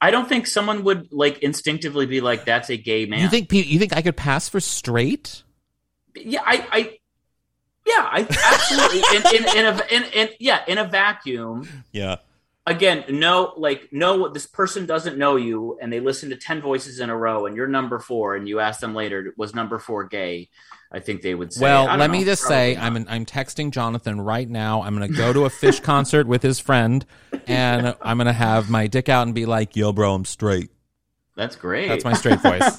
[0.01, 3.21] I don't think someone would like instinctively be like that's a gay man.
[3.21, 5.43] You think you think I could pass for straight?
[6.15, 6.97] Yeah, I, I
[7.85, 11.67] yeah, I absolutely in, in, in a in, in yeah in a vacuum.
[11.91, 12.17] Yeah.
[12.67, 16.99] Again, no, like, no, this person doesn't know you, and they listen to ten voices
[16.99, 20.03] in a row, and you're number four, and you ask them later, was number four
[20.03, 20.49] gay?
[20.91, 21.63] I think they would say.
[21.63, 22.83] Well, let know, me just say, not.
[22.83, 24.81] I'm I'm texting Jonathan right now.
[24.83, 27.05] I'm gonna go to a Phish concert with his friend,
[27.45, 30.69] and I'm gonna have my dick out and be like, "Yo, bro, I'm straight."
[31.37, 31.87] That's great.
[31.87, 32.75] That's my straight voice.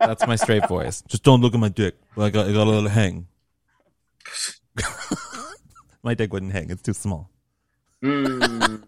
[0.00, 1.02] That's my straight voice.
[1.06, 1.94] Just don't look at my dick.
[2.16, 3.28] I got, I got to let it hang.
[6.02, 6.70] my dick wouldn't hang.
[6.70, 7.30] It's too small.
[8.02, 8.82] Mm.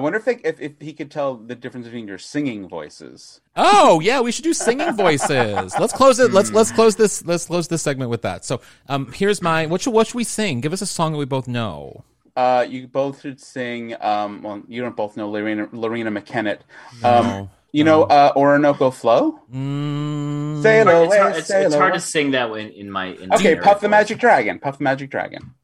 [0.00, 3.42] I wonder if, they, if if he could tell the difference between your singing voices.
[3.54, 5.74] Oh yeah, we should do singing voices.
[5.78, 6.32] Let's close it.
[6.32, 7.22] Let's let's close this.
[7.26, 8.46] Let's close this segment with that.
[8.46, 9.66] So, um, here's my.
[9.66, 10.62] What should what should we sing?
[10.62, 12.04] Give us a song that we both know.
[12.34, 13.94] Uh, you both should sing.
[14.00, 16.60] Um, well, you don't both know Loreena, Loreena McKennitt.
[17.04, 17.50] Um, No.
[17.72, 19.40] you know uh, Orinoco Flow.
[19.52, 21.98] Mm, Sail It's, away, hard, it's, sail it's hard away.
[21.98, 23.06] to sing that in, in my.
[23.08, 23.88] In Okay, my Puff the.
[23.88, 24.58] Magic Dragon.
[24.58, 25.54] Puff the Magic Dragon.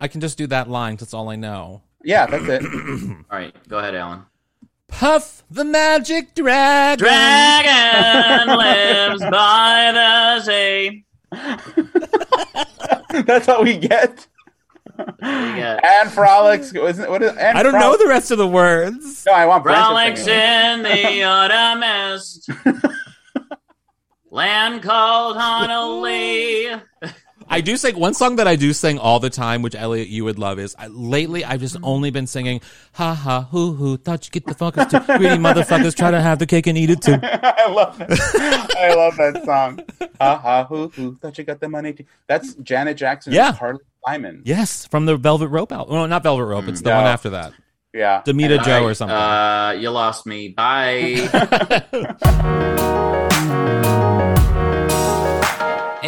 [0.00, 0.96] I can just do that line.
[0.96, 1.82] 'cause That's all I know.
[2.04, 2.62] Yeah, that's it.
[3.30, 4.22] All right, go ahead, Alan.
[4.86, 6.98] Puff the magic dragon.
[7.04, 11.04] Dragon lives by the sea.
[13.26, 14.26] that's all we get.
[14.96, 16.72] We And frolics.
[16.72, 19.24] Isn't, what is, and I don't know frolics- the rest of the words.
[19.26, 20.72] No, I want Brent to frolics sing it.
[20.72, 22.48] in the autumn mist.
[24.30, 26.80] Land called Honolulu.
[27.50, 30.24] I do sing one song that I do sing all the time, which Elliot you
[30.24, 32.60] would love is I, lately I've just only been singing
[32.92, 36.38] ha ha hoo hoo thought you get the fuckers too greedy motherfuckers try to have
[36.38, 37.18] the cake and eat it too.
[37.22, 38.76] I love that.
[38.78, 39.80] I love that song.
[40.20, 41.16] Ha ha hoo hoo.
[41.16, 41.92] Thought you got the money.
[41.94, 42.04] Too.
[42.26, 43.32] That's Janet Jackson.
[43.32, 43.48] Yeah.
[43.48, 44.42] and Carly Simon.
[44.44, 45.94] Yes, from the Velvet Rope album.
[45.94, 46.68] No, not Velvet Rope.
[46.68, 46.96] It's the No.
[46.96, 47.52] one after that.
[47.94, 48.22] Yeah.
[48.26, 49.16] Damita All Joe or something.
[49.16, 50.48] Uh, you lost me.
[50.48, 51.28] Bye.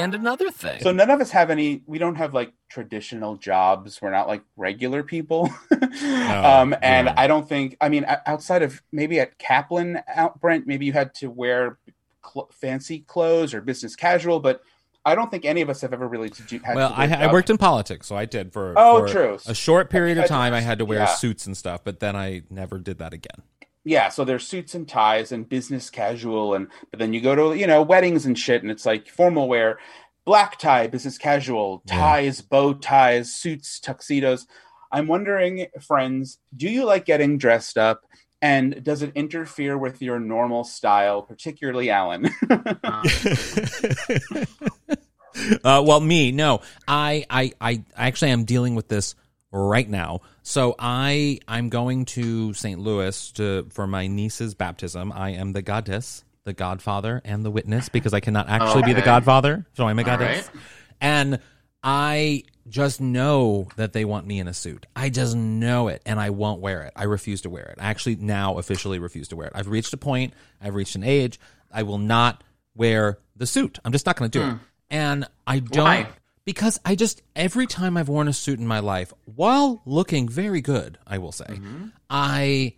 [0.01, 0.81] And another thing.
[0.83, 1.83] So none of us have any.
[1.87, 4.01] We don't have like traditional jobs.
[4.01, 5.51] We're not like regular people.
[5.73, 7.15] um, and yeah.
[7.17, 7.77] I don't think.
[7.81, 11.79] I mean, outside of maybe at Kaplan, out Brent, maybe you had to wear
[12.25, 14.63] cl- fancy clothes or business casual, but
[15.05, 16.59] I don't think any of us have ever really to do.
[16.59, 19.39] Had well, to I, I worked in politics, so I did for, Oh, for true.
[19.47, 20.53] a short period of time.
[20.53, 21.07] I had to wear Yeah.
[21.07, 23.43] suits and stuff, but then I never did that again.
[23.85, 27.59] Yeah so there's suits and ties and business casual and but then you go to
[27.59, 29.79] you know weddings and shit and it's like formal wear
[30.25, 31.99] black tie business casual Yeah.
[31.99, 34.47] ties bow ties suits tuxedos
[34.93, 38.03] i'm wondering friends do you like getting dressed up
[38.43, 42.29] and does it interfere with your normal style particularly alan
[45.65, 46.61] uh, well, me, no.
[46.89, 49.15] I, I, I actually am dealing with this
[49.53, 50.21] right now.
[50.43, 52.79] So I, I'm going to St.
[52.79, 55.13] Louis to for my niece's baptism.
[55.13, 59.03] I am the goddess, the godfather, and the witness because I cannot actually be the
[59.03, 60.49] godfather, so I'm a goddess.
[60.49, 60.63] right.
[61.01, 61.41] And
[61.83, 64.87] I just know that they want me in a suit.
[64.95, 66.93] I just know it, and I won't wear it.
[66.95, 67.79] I refuse to wear it.
[67.81, 69.53] I actually now officially refuse to wear it.
[69.55, 70.35] I've reached a point.
[70.61, 71.41] I've reached an age.
[71.73, 72.45] I will not
[72.75, 73.79] wear the suit.
[73.85, 74.51] I'm just not going to do it.
[74.51, 74.57] Hmm.
[74.91, 76.09] And I don't Why?
[76.45, 80.61] Because I just every time I've worn a suit in my life, while looking very
[80.61, 81.61] good, I will say,
[82.09, 82.75] I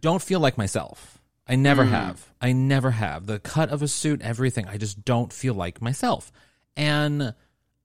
[0.00, 1.18] don't feel like myself.
[1.48, 2.26] I never have.
[2.40, 3.26] I never have.
[3.26, 4.66] The cut of a suit, everything.
[4.66, 6.32] I just don't feel like myself.
[6.76, 7.34] And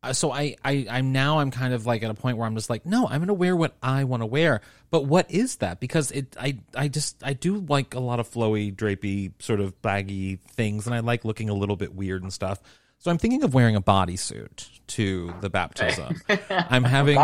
[0.04, 2.56] uh, so I, I, I'm now I'm kind of like at a point where I'm
[2.56, 4.62] just like, no, I'm gonna wear what I want to wear.
[4.90, 5.80] But what is that?
[5.80, 9.80] Because it, I, I just, I do like a lot of flowy, drapey, sort of
[9.84, 12.60] baggy things, and I like looking a little bit weird and stuff.
[13.02, 16.22] So I'm thinking of wearing a bodysuit to the baptism.
[16.52, 17.16] I'm having,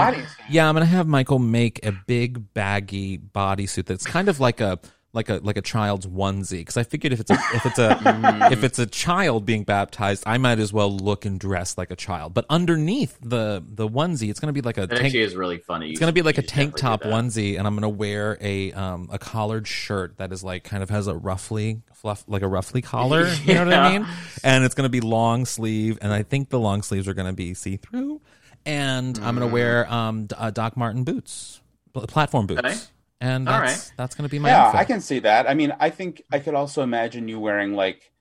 [0.50, 4.80] yeah, I'm gonna have Michael make a big baggy bodysuit that's kind of like a
[5.14, 8.50] like a like a child's onesie because I figured if it's a if it's a
[8.52, 11.96] if it's a child being baptized, I might as well look and dress like a
[11.96, 12.34] child.
[12.34, 15.06] But underneath the the onesie, it's gonna be like a That tank.
[15.06, 15.92] actually is really funny.
[15.92, 19.20] It's gonna be like a tank top onesie, and I'm gonna wear a um a
[19.20, 23.28] collared shirt that is like kind of has a roughly fluff like a roughly collar.
[23.46, 24.08] You know what I mean?
[24.44, 27.54] And it's gonna be long sleeve, and I think the long sleeves are gonna be
[27.54, 28.22] see through.
[28.66, 31.62] And I'm gonna wear um D- uh, Doc Martin boots,
[31.94, 32.76] platform boots, Okay.
[33.22, 33.94] and that's right.
[33.98, 34.80] that's gonna be my yeah outfit.
[34.82, 38.12] i can see that i mean i think i could also imagine you wearing like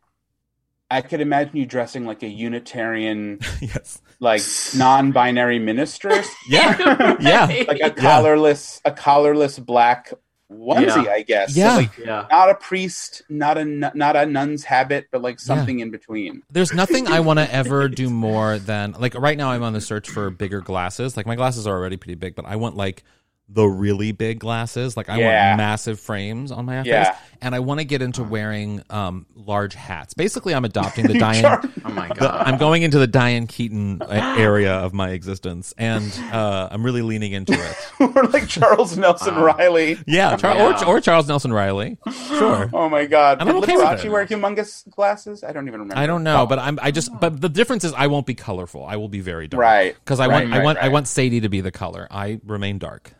[0.90, 4.00] i could imagine you dressing like a unitarian yes.
[4.20, 4.40] like
[4.74, 6.08] non-binary minister
[6.48, 7.16] Yeah.
[7.20, 7.44] yeah.
[7.68, 10.12] like a collarless a collarless black
[10.52, 11.10] onesie Yeah.
[11.10, 11.76] i guess So, Yeah.
[11.76, 12.26] like Yeah.
[12.30, 16.72] not a priest not a not a nun's habit but like something in between There's
[16.72, 20.08] nothing I want to ever do more than like right now I'm on the search
[20.08, 21.16] for bigger glasses.
[21.16, 23.02] Like my glasses are already pretty big, but I want like
[23.48, 24.96] the really big glasses.
[24.96, 25.48] Like I Yeah.
[25.50, 27.04] want massive frames on my Yeah.
[27.12, 30.14] face, and I want to get into wearing um, large hats.
[30.14, 31.72] Basically, I'm adopting the Diane.
[31.84, 32.46] Oh my the- god.
[32.46, 34.06] I'm going into the Diane Keaton uh,
[34.38, 37.76] area of my existence, and uh, I'm really leaning into it.
[38.14, 39.98] We're like Charles Nelson Reilly.
[40.06, 40.82] Yeah, Char- Yeah.
[40.84, 41.98] Or, or Charles Nelson Reilly.
[42.28, 42.68] Sure.
[42.74, 43.38] Oh my god!
[43.40, 45.42] I'm Did okay Liberace wear humongous glasses?
[45.44, 45.98] I don't even remember.
[46.00, 48.84] I don't know, but I'm I just but the difference is I won't be colorful.
[48.84, 49.60] I will be very dark.
[49.60, 49.94] Right.
[49.94, 52.06] Because I Right, want I right, want I want Sadie to be the color.
[52.10, 53.12] I remain dark.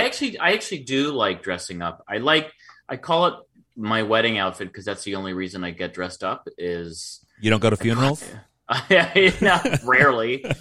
[0.00, 2.04] I actually I actually do like dressing up.
[2.08, 2.52] I like
[2.88, 3.34] I call it
[3.76, 7.60] my wedding outfit because that's the only reason I get dressed up is You don't
[7.60, 8.22] go to funerals?
[8.90, 10.44] no, rarely.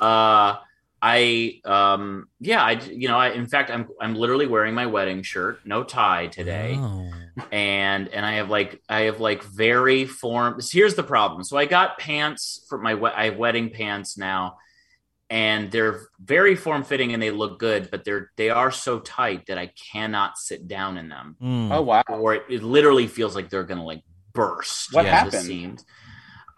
[0.00, 0.56] Uh,
[1.04, 5.22] I um yeah I you know I in fact I'm I'm literally wearing my wedding
[5.22, 7.10] shirt no tie today Oh.
[7.52, 10.58] and and I have like I have like very form.
[10.72, 11.42] Here's the problem.
[11.44, 14.58] So I got pants for my we- I have wedding pants now,
[15.32, 19.46] and they're very form fitting and they look good, but they're they are so tight
[19.46, 21.72] that I cannot sit down in them, Mm.
[21.72, 22.02] Oh wow!
[22.08, 24.02] or it, it literally feels like they're gonna like
[24.34, 24.92] burst.
[24.92, 25.42] What at the happened?
[25.44, 25.84] seams.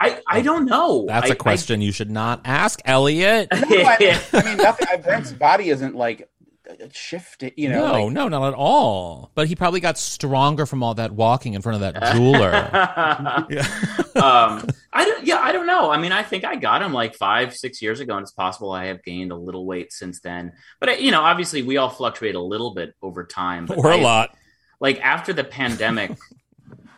[0.01, 1.05] I I don't know.
[1.07, 3.47] That's a a question you should not ask, Elliot.
[3.53, 5.03] No, I, I mean, nothing.
[5.03, 6.29] Brent's body isn't like
[6.93, 7.53] shifted.
[7.57, 9.31] You know, no, like- no, not at all.
[9.35, 12.53] But he probably got stronger from all that walking in front of that jeweler.
[14.23, 15.25] um, I don't.
[15.27, 15.91] Yeah, I don't know.
[15.91, 18.73] I mean, I think I got him like five, six years ago, and it's possible
[18.73, 20.53] I have gained a little weight since then.
[20.81, 23.67] But I- you know, obviously, we all fluctuate a little bit over time.
[23.67, 24.37] But or a I- lot.
[24.81, 26.15] Like after the pandemic, uh,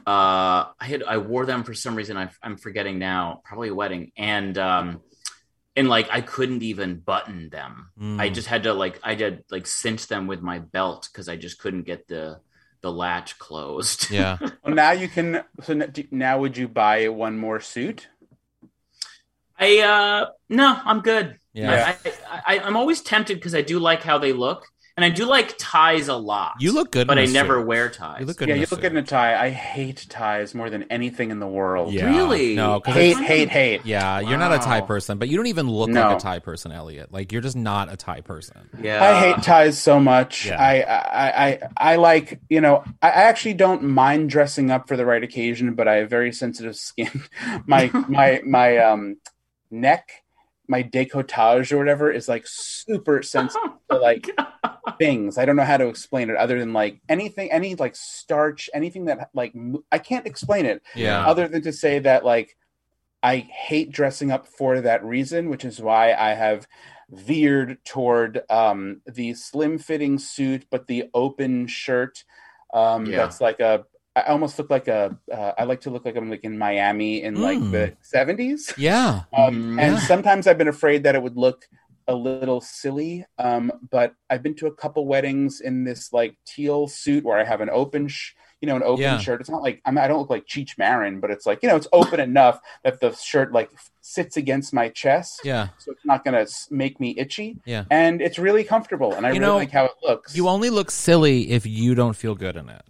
[0.06, 2.16] I had I wore them for some reason.
[2.16, 3.42] I, I'm forgetting now.
[3.44, 5.00] Probably a wedding, and um,
[5.76, 7.90] and like I couldn't even button them.
[8.00, 8.20] Mm.
[8.20, 11.36] I just had to like I did like cinch them with my belt because I
[11.36, 12.40] just couldn't get the
[12.80, 14.10] the latch closed.
[14.10, 14.38] Yeah.
[14.64, 15.44] Well, now you can.
[15.62, 18.08] So now, would you buy one more suit?
[19.56, 21.38] I uh no, I'm good.
[21.52, 21.94] Yeah.
[22.04, 24.66] I, I, I I'm always tempted because I do like how they look,
[24.96, 26.54] and I do like ties a lot.
[26.58, 27.66] You look good but in I a never suit.
[27.66, 28.20] wear ties.
[28.20, 28.80] You look good yeah, in you a look suit.
[28.80, 29.36] good in a tie.
[29.42, 31.92] I hate ties more than anything in the world.
[31.92, 32.06] Yeah.
[32.06, 32.54] Really?
[32.54, 33.80] No, 'cause Hate, it's- hate, hate.
[33.84, 36.08] Yeah, you're not a tie person, but you don't even look No.
[36.08, 37.12] like a tie person, Elliot.
[37.12, 38.70] Like you're just not a tie person.
[38.82, 40.46] Yeah, I hate ties so much.
[40.46, 40.60] Yeah.
[40.60, 41.60] I, I, I,
[41.92, 45.74] I like, you know, I I actually don't mind dressing up for the right occasion,
[45.74, 47.22] but I have very sensitive skin.
[47.66, 49.16] my, my, my, um,
[49.70, 50.08] neck,
[50.68, 54.28] my decolletage or whatever is like super sensitive to like
[54.98, 55.38] things.
[55.38, 59.06] I don't know how to explain it other than like anything, any like starch, anything
[59.06, 59.54] that like,
[59.92, 61.26] I can't explain it Yeah.
[61.26, 62.56] other than to say that like
[63.22, 66.66] I hate dressing up for that reason, which is why I have
[67.10, 72.24] veered toward um, the slim fitting suit, but the open shirt.
[72.72, 73.16] Um, Yeah.
[73.18, 73.84] That's like a.
[74.16, 75.16] I almost look like a.
[75.30, 77.70] Uh, I like to look like I'm like in Miami in like Mm.
[77.70, 78.72] the 70s.
[78.78, 79.22] Yeah.
[79.36, 79.80] Um, Mhm.
[79.80, 81.68] and sometimes I've been afraid that it would look
[82.08, 83.26] a little silly.
[83.38, 87.44] Um, but I've been to a couple weddings in this like teal suit where I
[87.44, 89.18] have an open, sh- you know, an open Yeah.
[89.18, 89.40] shirt.
[89.42, 91.76] It's not like I'm, I don't look like Cheech Marin, but it's like you know,
[91.76, 95.68] it's open enough that the shirt like sits against my chest, Yeah.
[95.78, 97.58] so it's not gonna make me itchy.
[97.66, 97.84] Yeah.
[97.90, 100.34] and it's really comfortable, and I You really know, like how it looks.
[100.36, 102.82] You only look silly if you don't feel good in it.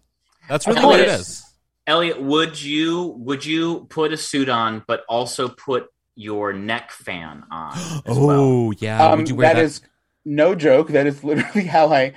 [0.49, 1.21] That's really Of what it course.
[1.21, 1.43] is.
[1.87, 5.87] Elliot, would you would you put a suit on, but also put
[6.17, 7.77] your neck fan on?
[7.77, 8.31] as well?
[8.31, 9.07] Oh yeah.
[9.07, 9.65] um, Would you wear that that?
[9.65, 9.81] is
[10.25, 10.89] no joke.
[10.89, 12.13] That is literally how I,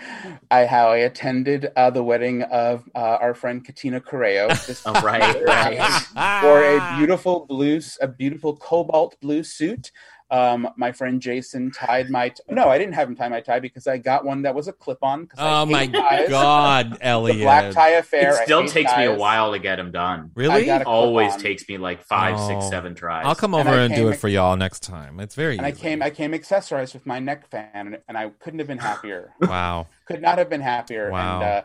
[0.49, 4.47] I how I attended uh, the wedding of uh, our friend Katina Correo.
[4.47, 6.41] This Oh, right, right.
[6.41, 9.91] for a beautiful blue, a beautiful cobalt blue suit.
[10.31, 12.29] Um, my friend Jason tied my.
[12.29, 14.67] T- no, I didn't have him tie my tie because I got one that was
[14.67, 15.27] a clip on.
[15.37, 16.29] Oh my ties.
[16.29, 18.29] god, The black tie affair.
[18.39, 20.29] It still hate takes me a while to get him done.
[20.35, 20.69] Really?
[20.69, 21.43] It always clip-on.
[21.43, 22.69] takes me like five, six, Oh.
[22.69, 23.25] seven tries.
[23.25, 25.19] I'll come over I and, do it for y'all next time.
[25.19, 28.29] It's very And I came, I came accessorized with my neck fan, and, and I
[28.39, 29.33] couldn't have been happier.
[29.41, 29.87] Wow.
[30.05, 31.09] Could not have been happier.
[31.11, 31.35] Wow.
[31.35, 31.61] And uh,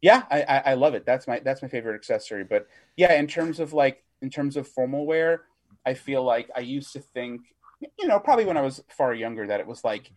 [0.00, 1.06] yeah, I, I, I love it.
[1.06, 2.42] That's my that's my favorite accessory.
[2.44, 2.66] But
[2.96, 5.42] yeah, in terms of like in terms of formal wear,
[5.86, 7.42] I feel like I used to think,
[7.80, 10.10] you know, probably when I was far younger, that it was like,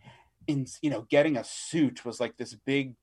[0.46, 2.94] in you know, getting a suit was like this big.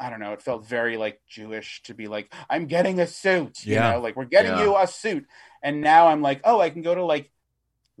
[0.00, 0.32] I don't know.
[0.32, 3.64] It felt very like Jewish to be like, I'm getting a suit.
[3.64, 3.92] You Yeah.
[3.92, 4.64] know, like we're getting Yeah.
[4.64, 5.26] you a suit.
[5.62, 7.30] And now I'm like, oh, I can go to like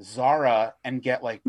[0.02, 1.42] Zara and get like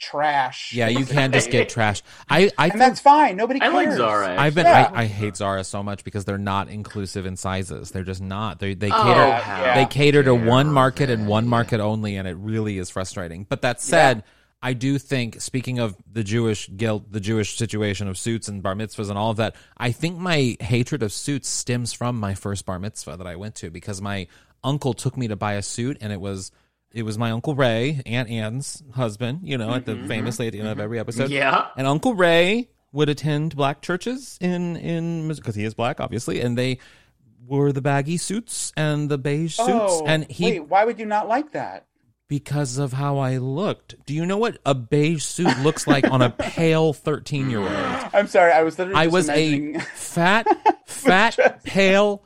[0.00, 0.72] trash.
[0.72, 2.02] Yeah, you can just get trash.
[2.28, 3.36] I I and think that's fine.
[3.36, 3.74] Nobody I cares.
[3.74, 4.40] like Zara.
[4.40, 4.90] I've been Yeah.
[4.92, 7.90] I, I hate Zara so much because they're not inclusive in sizes.
[7.90, 8.58] They're just not.
[8.58, 12.16] They they Oh, cater how they cater to dare one market and one market only,
[12.16, 13.46] and it really is frustrating.
[13.48, 14.24] But that said,
[14.62, 18.74] I do think speaking of the Jewish guilt, the Jewish situation of suits and bar
[18.74, 22.66] mitzvahs and all of that, I think my hatred of suits stems from my first
[22.66, 24.26] bar mitzvah that I went to because my
[24.62, 26.52] uncle took me to buy a suit and it was
[26.92, 30.52] it was my uncle Ray, Aunt Anne's husband, you know, at the mm-hmm, famously at
[30.52, 30.82] the end of mm-hmm.
[30.82, 31.30] every episode.
[31.30, 31.68] Yeah.
[31.76, 36.58] And Uncle Ray would attend black churches in in because he is black, obviously, and
[36.58, 36.78] they
[37.46, 41.06] wore the baggy suits and the beige suits, Oh, and he wait, why would you
[41.06, 41.86] not like that?
[42.30, 43.96] because of how I looked.
[44.06, 47.70] Do you know what a beige suit looks like on a pale thirteen year old?
[48.14, 50.46] I'm sorry, I was literally I just was imagining a fat,
[50.86, 52.24] fat, pale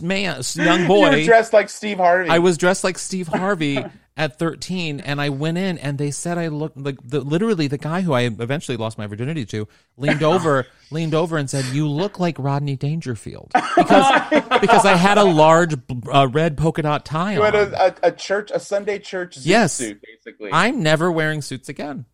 [0.00, 1.10] man, s- young you boy.
[1.10, 2.28] were dressed like Steve Harvey.
[2.30, 3.82] I was dressed like Steve Harvey
[4.16, 7.78] at 13, and I went in, and they said I looked like the literally the
[7.78, 9.66] guy who I eventually lost my virginity to
[9.96, 14.28] leaned over, leaned over, and said, "You look like Rodney Dangerfield," because
[14.60, 15.74] because I had a large
[16.12, 17.52] uh, red polka dot tie You on.
[17.52, 19.72] had a, a, a church, a Sunday church zoot Yes.
[19.74, 20.50] suit, basically.
[20.52, 22.04] I'm never wearing suits again.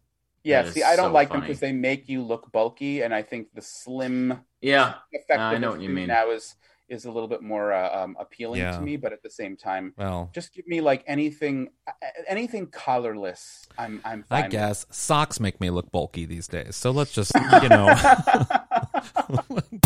[0.44, 3.22] yeah, see, I don't so like them because they make you look bulky, and I
[3.22, 4.94] think the slim Yeah.
[5.12, 6.06] effect I of know what you suit mean.
[6.06, 6.54] now is
[6.88, 8.72] is a little bit more uh, um, appealing Yeah.
[8.72, 8.96] to me.
[8.96, 11.68] But at the same time, Well, just give me like anything,
[12.28, 13.66] anything collarless.
[13.78, 14.38] I'm I'm fine.
[14.38, 14.52] I with.
[14.52, 16.76] guess socks make me look bulky these days.
[16.76, 17.32] So let's just
[17.62, 17.94] you know.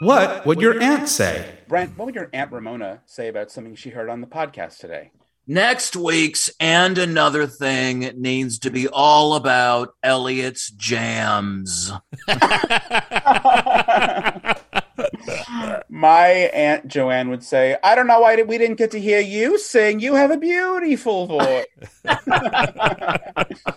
[0.00, 1.58] What would your aunt say?
[1.68, 5.10] Brent, what would your aunt Ramona say about something she heard on the podcast today?
[5.50, 11.90] Next week's and another thing needs to be all about Elliot's jams.
[15.88, 19.58] My aunt Joanne would say, "I don't know why we didn't get to hear you
[19.58, 20.00] sing.
[20.00, 21.66] You have a beautiful voice."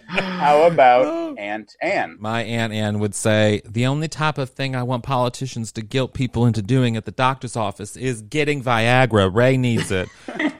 [0.07, 1.35] How about oh.
[1.37, 2.17] Aunt Anne?
[2.19, 6.13] My Aunt Ann would say, the only type of thing I want politicians to guilt
[6.13, 9.33] people into doing at the doctor's office is getting Viagra.
[9.33, 10.09] Ray needs it.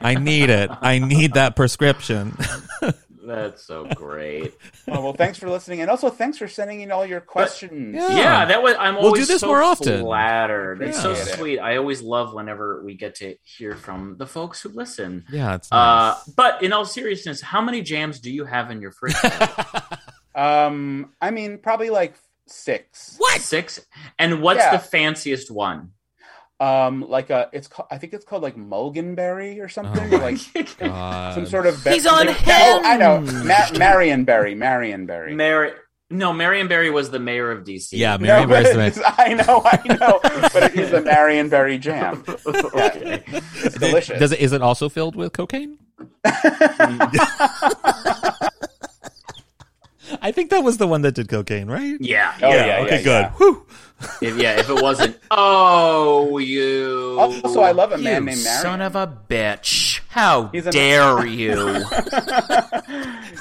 [0.00, 0.70] I need it.
[0.80, 2.36] I need that prescription.
[3.26, 4.54] That's so great.
[4.86, 7.94] Oh, well, thanks for listening, and also thanks for sending in all your questions.
[7.94, 8.16] Yeah.
[8.16, 8.74] Yeah, that was.
[8.78, 10.00] I'm We'll always do this so more often.
[10.02, 10.82] Flattered.
[10.82, 11.58] It's so sweet.
[11.58, 15.24] I always love whenever we get to hear from the folks who listen.
[15.32, 18.92] yeah, it's Uh, but in all seriousness, how many jams do you have in your
[18.92, 19.14] fridge?
[20.34, 22.14] Um, I mean, probably like
[22.46, 23.14] six.
[23.18, 23.40] what?
[23.40, 23.80] Six.
[24.18, 24.72] And what's Yeah.
[24.76, 25.90] the fanciest one?
[26.64, 30.38] Um, like a, it's called, I think it's called like mulganberry or something, Oh, like
[30.78, 31.34] God.
[31.34, 31.82] some sort of.
[31.84, 32.34] He's on Oh,
[32.84, 35.34] I know, Ma- Marionberry, Marionberry.
[35.34, 35.72] Mary.
[36.10, 37.88] No, Marion Barry was the mayor of DC.
[37.92, 40.20] Yeah, No, Mary Barry's the it's- I know, I know,
[40.52, 42.22] but it is a marion Marionberry jam.
[42.46, 43.22] okay.
[43.64, 44.18] It's delicious.
[44.20, 44.38] Does it?
[44.40, 45.78] Is it also filled with cocaine?
[50.20, 51.96] I think that was the one that did cocaine, right?
[52.00, 52.34] Yeah.
[52.42, 52.66] Oh, yeah.
[52.66, 53.30] yeah, okay, yeah, good.
[53.40, 53.54] yeah.
[54.00, 54.28] Whew.
[54.28, 54.58] If, yeah.
[54.60, 57.16] If it wasn't, oh, you.
[57.18, 58.62] Also, I love a man you named Marion.
[58.62, 60.00] son of a bitch.
[60.08, 61.54] How He's an- dare you?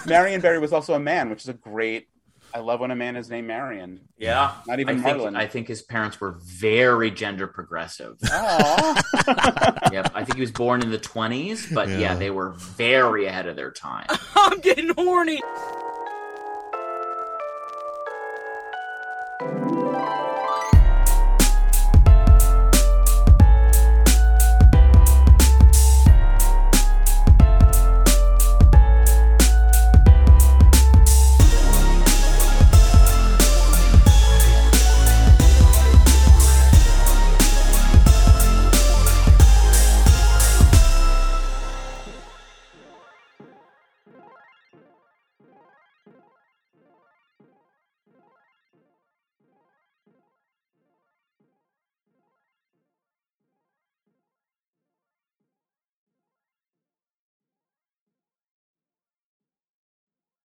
[0.05, 2.07] Marionberry was also a man, which is a great.
[2.55, 4.01] I love when a man is named Marion.
[4.15, 4.53] Yeah.
[4.67, 5.35] Not even I think, Marlon.
[5.35, 8.19] I think his parents were very gender progressive.
[8.19, 9.91] Aww.
[9.91, 10.11] yep.
[10.13, 13.55] I think he was born in the 20s, but yeah, they were very ahead of
[13.55, 14.05] their time.
[14.35, 15.41] I'm getting horny.